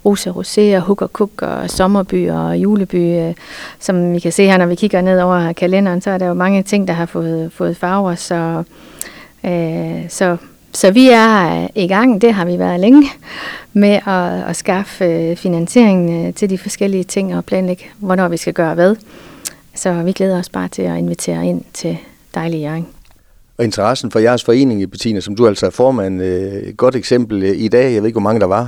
Rosa 0.05 0.29
Rosé 0.29 0.75
og 0.75 0.81
Huk 0.81 1.01
og 1.01 1.13
Kuk 1.13 1.41
og 1.41 1.69
Sommerby 1.69 2.29
og 2.29 2.57
Juleby. 2.57 3.19
Øh, 3.19 3.33
som 3.79 4.13
vi 4.13 4.19
kan 4.19 4.31
se 4.31 4.45
her, 4.45 4.57
når 4.57 4.65
vi 4.65 4.75
kigger 4.75 5.01
ned 5.01 5.21
over 5.21 5.53
kalenderen, 5.53 6.01
så 6.01 6.09
er 6.09 6.17
der 6.17 6.27
jo 6.27 6.33
mange 6.33 6.63
ting, 6.63 6.87
der 6.87 6.93
har 6.93 7.05
fået, 7.05 7.51
fået 7.51 7.77
farver. 7.77 8.15
Så, 8.15 8.63
øh, 9.43 10.09
så, 10.09 10.37
så 10.73 10.91
vi 10.91 11.09
er 11.09 11.67
i 11.75 11.87
gang, 11.87 12.21
det 12.21 12.33
har 12.33 12.45
vi 12.45 12.59
været 12.59 12.79
længe, 12.79 13.09
med 13.73 13.99
at, 14.07 14.49
at 14.49 14.55
skaffe 14.55 15.05
øh, 15.05 15.37
finansiering 15.37 16.27
øh, 16.27 16.33
til 16.33 16.49
de 16.49 16.57
forskellige 16.57 17.03
ting 17.03 17.35
og 17.35 17.45
planlægge, 17.45 17.85
hvornår 17.97 18.27
vi 18.27 18.37
skal 18.37 18.53
gøre 18.53 18.73
hvad. 18.73 18.95
Så 19.75 20.03
vi 20.03 20.11
glæder 20.11 20.39
os 20.39 20.49
bare 20.49 20.67
til 20.67 20.81
at 20.81 20.97
invitere 20.97 21.45
ind 21.45 21.61
til 21.73 21.97
dejlig 22.35 22.61
Jørgen. 22.61 22.87
Og 23.57 23.65
interessen 23.65 24.11
for 24.11 24.19
jeres 24.19 24.43
forening, 24.43 24.91
Bettina, 24.91 25.19
som 25.19 25.35
du 25.35 25.47
altså 25.47 25.65
er 25.65 25.69
formand, 25.69 26.21
øh, 26.21 26.53
et 26.53 26.77
godt 26.77 26.95
eksempel 26.95 27.43
øh, 27.43 27.57
i 27.57 27.67
dag, 27.67 27.93
jeg 27.93 28.01
ved 28.01 28.07
ikke, 28.07 28.19
hvor 28.19 28.29
mange 28.29 28.39
der 28.39 28.47
var, 28.47 28.67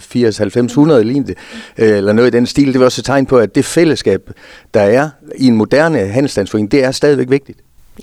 80, 0.00 0.38
90, 0.38 0.72
100 0.72 1.04
lignende, 1.04 1.34
eller 1.76 2.12
noget 2.12 2.34
i 2.34 2.36
den 2.36 2.46
stil, 2.46 2.72
det 2.72 2.78
var 2.78 2.84
også 2.84 3.00
et 3.00 3.04
tegn 3.04 3.26
på, 3.26 3.38
at 3.38 3.54
det 3.54 3.64
fællesskab, 3.64 4.30
der 4.74 4.80
er 4.80 5.10
i 5.36 5.46
en 5.46 5.56
moderne 5.56 5.98
handelsstandsforening, 5.98 6.72
det 6.72 6.84
er 6.84 6.90
stadigvæk 6.90 7.30
vigtigt. 7.30 7.58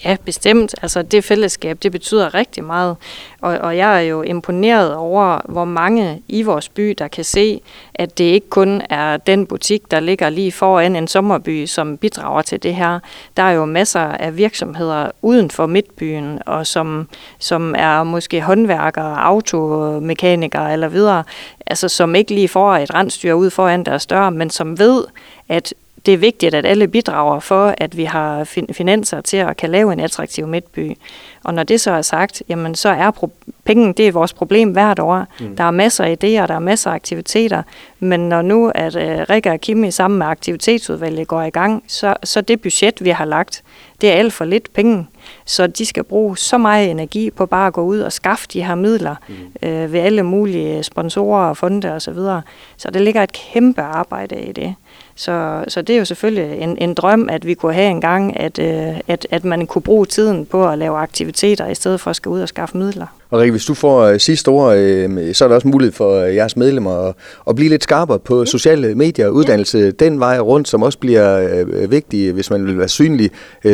Ja, 0.06 0.16
bestemt. 0.26 0.76
Altså 0.82 1.02
det 1.02 1.24
fællesskab, 1.24 1.78
det 1.84 1.92
betyder 1.92 2.34
rigtig 2.34 2.64
meget. 2.64 2.96
Og, 3.42 3.58
og 3.58 3.78
jeg 3.78 3.96
er 3.98 4.00
jo 4.00 4.22
imponeret 4.22 4.96
over, 4.96 5.40
hvor 5.46 5.66
mange 5.66 6.22
i 6.28 6.44
vores 6.44 6.70
by, 6.70 6.96
der 6.98 7.08
kan 7.08 7.24
se, 7.24 7.62
at 7.96 8.18
det 8.18 8.24
ikke 8.24 8.50
kun 8.50 8.82
er 8.90 9.18
den 9.18 9.46
butik, 9.46 9.92
der 9.92 10.00
ligger 10.00 10.30
lige 10.30 10.52
foran 10.52 10.96
en 10.96 11.08
sommerby, 11.08 11.66
som 11.66 11.98
bidrager 11.98 12.42
til 12.42 12.64
det 12.64 12.76
her. 12.76 13.00
Der 13.38 13.44
er 13.44 13.52
jo 13.52 13.66
masser 13.66 14.00
af 14.00 14.38
virksomheder 14.38 15.12
uden 15.22 15.52
for 15.52 15.66
midtbyen, 15.66 16.40
og 16.46 16.68
som, 16.68 17.08
som 17.40 17.76
er 17.78 18.04
måske 18.04 18.42
håndværkere, 18.42 19.22
automekanikere 19.24 20.74
eller 20.74 20.88
videre, 20.88 21.24
altså 21.66 21.88
som 21.88 22.16
ikke 22.16 22.34
lige 22.34 22.48
får 22.48 22.76
et 22.76 22.94
rensdyr 22.94 23.34
ud 23.34 23.50
foran 23.50 23.84
deres 23.84 24.06
dør, 24.06 24.30
men 24.30 24.50
som 24.50 24.80
ved, 24.80 25.04
at 25.50 25.74
det 26.10 26.14
er 26.14 26.18
vigtigt, 26.18 26.56
at 26.56 26.66
alle 26.66 26.88
bidrager 26.88 27.40
for, 27.40 27.74
at 27.78 27.98
vi 27.98 28.04
har 28.04 28.44
finanser 28.72 29.22
til 29.22 29.38
at 29.38 29.58
kan 29.58 29.70
lave 29.70 29.94
en 29.94 30.00
attraktiv 30.00 30.48
midtby. 30.48 30.98
Og 31.44 31.54
når 31.54 31.64
det 31.64 31.82
så 31.82 31.92
er 31.92 32.02
sagt, 32.02 32.44
jamen 32.50 32.76
så 32.76 32.90
er 32.90 33.12
pro- 33.12 33.52
penge, 33.66 33.94
det 33.94 34.08
er 34.08 34.12
vores 34.12 34.34
problem 34.34 34.72
hvert 34.72 35.00
år. 35.00 35.26
Mm. 35.40 35.56
Der 35.56 35.64
er 35.64 35.72
masser 35.72 36.04
af 36.04 36.12
idéer, 36.12 36.48
der 36.48 36.54
er 36.54 36.60
masser 36.60 36.92
af 36.92 36.96
aktiviteter, 36.96 37.64
men 38.00 38.30
når 38.30 38.42
nu 38.42 38.72
at 38.76 38.96
uh, 38.96 39.02
Rikke 39.30 39.52
og 39.52 39.62
Kimi 39.62 39.92
sammen 39.92 40.18
med 40.18 40.28
aktivitetsudvalget 40.28 41.28
går 41.28 41.42
i 41.42 41.50
gang, 41.50 41.84
så, 41.88 42.14
så 42.24 42.42
det 42.42 42.62
budget, 42.62 43.04
vi 43.04 43.10
har 43.10 43.26
lagt, 43.26 43.64
det 44.02 44.10
er 44.10 44.14
alt 44.14 44.34
for 44.34 44.46
lidt 44.46 44.74
penge. 44.74 45.08
Så 45.46 45.68
de 45.68 45.86
skal 45.86 46.04
bruge 46.04 46.38
så 46.38 46.58
meget 46.58 46.92
energi 46.92 47.30
på 47.30 47.46
bare 47.46 47.68
at 47.68 47.74
gå 47.74 47.82
ud 47.82 48.00
og 48.00 48.12
skaffe 48.12 48.48
de 48.54 48.64
her 48.64 48.76
midler 48.76 49.16
mm. 49.28 49.70
øh, 49.70 49.94
ved 49.94 50.00
alle 50.00 50.24
mulige 50.24 50.84
sponsorer 50.84 51.50
og 51.50 51.58
fonde 51.58 51.92
osv. 51.92 52.00
Så, 52.00 52.12
videre. 52.12 52.42
så 52.78 52.92
det 52.92 53.02
ligger 53.02 53.24
et 53.24 53.32
kæmpe 53.32 53.82
arbejde 53.82 54.42
i 54.42 54.52
det. 54.52 54.76
Så, 55.20 55.64
så 55.68 55.82
det 55.82 55.94
er 55.94 56.00
jo 56.00 56.06
selvfølgelig 56.06 56.60
en, 56.62 56.78
en 56.78 56.94
drøm, 56.94 57.30
at 57.30 57.46
vi 57.46 57.54
kunne 57.54 57.74
have 57.74 57.90
en 57.90 58.02
gang, 58.02 58.40
at, 58.40 58.60
øh, 58.60 59.00
at, 59.08 59.28
at 59.32 59.44
man 59.44 59.68
kunne 59.68 59.82
bruge 59.82 60.06
tiden 60.06 60.46
på 60.46 60.70
at 60.70 60.78
lave 60.78 60.98
aktiviteter, 60.98 61.68
i 61.68 61.76
stedet 61.76 62.02
for 62.02 62.10
at 62.10 62.16
skal 62.16 62.30
ud 62.30 62.42
og 62.42 62.48
skaffe 62.48 62.78
midler. 62.78 63.19
Og 63.32 63.40
Rikke, 63.40 63.52
hvis 63.52 63.66
du 63.66 63.74
får 63.74 64.02
øh, 64.02 64.20
sidste 64.20 64.50
ord, 64.50 64.78
øh, 64.78 65.34
så 65.36 65.44
er 65.44 65.48
der 65.48 65.56
også 65.56 65.68
mulighed 65.68 65.94
for 65.94 66.22
øh, 66.22 66.36
jeres 66.36 66.58
medlemmer 66.58 67.14
at, 67.50 67.56
blive 67.56 67.70
lidt 67.70 67.84
skarpere 67.84 68.20
på 68.20 68.46
sociale 68.46 68.96
medier 68.96 69.28
og 69.28 69.34
uddannelse 69.34 69.92
den 69.92 70.20
vej 70.20 70.40
rundt, 70.40 70.68
som 70.68 70.84
også 70.84 70.98
bliver 70.98 71.88
vigtig, 71.88 72.32
hvis 72.32 72.50
man 72.50 72.66
vil 72.66 72.78
være 72.78 72.88
synlig. 72.88 73.32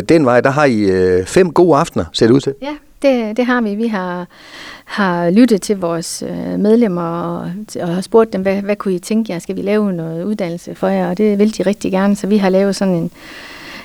Den 0.10 0.26
vej, 0.26 0.42
der 0.42 0.50
har 0.50 0.66
I 0.66 1.24
fem 1.26 1.52
gode 1.52 1.78
aftener, 1.78 2.06
ser 2.14 2.28
det 2.28 2.34
ud 2.34 2.40
til. 2.40 2.54
Ja, 2.62 2.76
det, 3.02 3.38
det 3.38 3.46
har 3.46 3.62
vi. 3.62 3.76
Vi 3.76 3.88
har, 3.88 4.28
har 4.86 5.30
lyttet 5.30 5.62
til 5.62 5.78
vores 5.78 6.24
medlemmer 6.58 7.02
og, 7.02 7.52
og 7.82 7.88
har 7.88 8.02
spurgt 8.02 8.34
dem, 8.34 8.42
hvad, 8.42 8.62
hvad 8.62 8.76
kunne 8.76 8.94
I 8.94 9.00
tænke 9.00 9.34
jer? 9.34 9.40
Skal 9.40 9.56
vi 9.56 9.62
lave 9.62 9.94
noget 9.94 10.24
uddannelse 10.24 10.76
for 10.76 10.88
jer? 10.88 11.10
Og 11.10 11.18
det 11.18 11.40
vil 11.40 11.58
de 11.58 11.64
rigtig 11.64 11.92
gerne, 11.92 12.16
så 12.16 12.28
vi 12.28 12.38
har 12.38 12.50
lavet 12.50 12.76
sådan 12.76 12.94
en, 12.94 13.12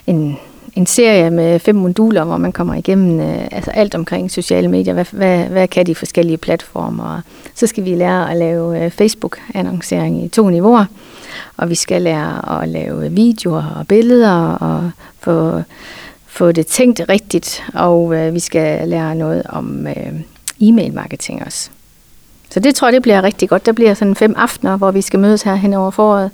en, 0.07 0.39
en 0.75 0.87
serie 0.87 1.31
med 1.31 1.59
fem 1.59 1.75
moduler, 1.75 2.25
hvor 2.25 2.37
man 2.37 2.53
kommer 2.53 2.75
igennem 2.75 3.21
øh, 3.21 3.49
altså 3.51 3.71
alt 3.71 3.95
omkring 3.95 4.31
sociale 4.31 4.69
medier. 4.69 4.95
Hvad, 4.95 5.07
hvad, 5.11 5.45
hvad 5.45 5.69
kan 5.69 5.87
de 5.87 5.95
forskellige 5.95 6.37
platformer? 6.37 7.21
Så 7.55 7.67
skal 7.67 7.85
vi 7.85 7.95
lære 7.95 8.31
at 8.31 8.37
lave 8.37 8.85
øh, 8.85 8.91
Facebook-annoncering 8.91 10.25
i 10.25 10.29
to 10.29 10.49
niveauer, 10.49 10.85
og 11.57 11.71
vi 11.71 11.75
skal 11.75 12.03
lære 12.03 12.63
at 12.63 12.69
lave 12.69 13.11
videoer 13.11 13.75
og 13.79 13.87
billeder 13.87 14.53
og 14.53 14.91
få 15.21 15.63
få 16.27 16.53
det 16.53 16.67
tænkt 16.67 17.01
rigtigt, 17.09 17.63
og 17.75 18.15
øh, 18.15 18.35
vi 18.35 18.41
skal 18.41 18.89
lære 18.89 19.15
noget 19.15 19.43
om 19.49 19.87
øh, 19.87 20.21
e-mail 20.61 20.95
marketing 20.95 21.43
også. 21.47 21.71
Så 22.51 22.61
det 22.61 22.75
tror 22.75 22.89
jeg, 22.89 22.93
det 22.93 23.03
bliver 23.03 23.23
rigtig 23.23 23.49
godt. 23.49 23.67
Der 23.67 23.73
bliver 23.73 23.95
sådan 23.95 24.15
fem 24.15 24.35
aftener, 24.37 24.77
hvor 24.77 24.91
vi 24.91 25.03
skal 25.03 25.19
mødes 25.19 25.43
her 25.43 25.55
hen 25.55 25.75
over 25.75 25.91
foråret, 25.91 26.31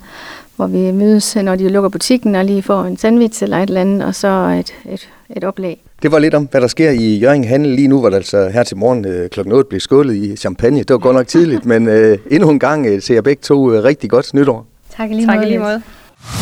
hvor 0.57 0.67
vi 0.67 0.91
mødes, 0.91 1.37
når 1.37 1.57
de 1.57 1.69
lukker 1.69 1.89
butikken, 1.91 2.35
og 2.35 2.45
lige 2.45 2.63
får 2.63 2.83
en 2.83 2.97
sandwich 2.97 3.43
eller 3.43 3.57
et 3.57 3.69
eller 3.69 3.81
andet, 3.81 4.05
og 4.05 4.15
så 4.15 4.29
et, 4.29 4.93
et, 4.93 5.09
et 5.37 5.45
oplæg. 5.45 5.83
Det 6.03 6.13
var 6.13 6.19
lidt 6.19 6.35
om, 6.35 6.49
hvad 6.51 6.61
der 6.61 6.67
sker 6.67 6.91
i 6.91 7.19
Jørgen 7.19 7.45
Handel 7.45 7.71
lige 7.71 7.89
nu, 7.89 8.01
hvor 8.01 8.11
der 8.11 8.17
altså 8.17 8.49
her 8.49 8.63
til 8.63 8.77
morgen 8.77 9.05
øh, 9.05 9.29
kl. 9.29 9.41
8 9.41 9.69
blev 9.69 9.81
skålet 9.81 10.15
i 10.15 10.37
champagne. 10.37 10.79
Det 10.79 10.91
var 10.91 10.99
godt 10.99 11.17
nok 11.17 11.27
tidligt, 11.27 11.65
men 11.65 11.89
øh, 11.89 12.19
endnu 12.31 12.51
en 12.51 12.59
gang 12.59 12.87
øh, 12.87 13.03
ser 13.03 13.15
jeg 13.15 13.25
begge 13.25 13.41
to 13.43 13.73
øh, 13.73 13.85
rigtig 13.85 14.11
godt 14.11 14.35
nytår. 14.35 14.67
Tak 14.97 15.11
lige 15.11 15.27
tak 15.27 15.45
lige 15.45 15.59
måde. 15.59 15.83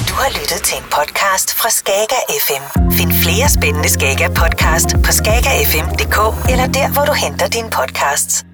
Du 0.09 0.15
har 0.23 0.31
lyttet 0.41 0.61
til 0.69 0.77
en 0.79 0.85
podcast 0.99 1.55
fra 1.55 1.71
Skager 1.71 2.23
FM. 2.47 2.65
Find 2.99 3.13
flere 3.25 3.49
spændende 3.49 3.89
Skager 3.89 4.29
podcast 4.29 4.89
på 5.05 5.11
skagerfm.dk 5.13 6.19
eller 6.53 6.67
der, 6.67 6.93
hvor 6.93 7.05
du 7.05 7.13
henter 7.25 7.47
dine 7.49 7.71
podcasts. 7.79 8.54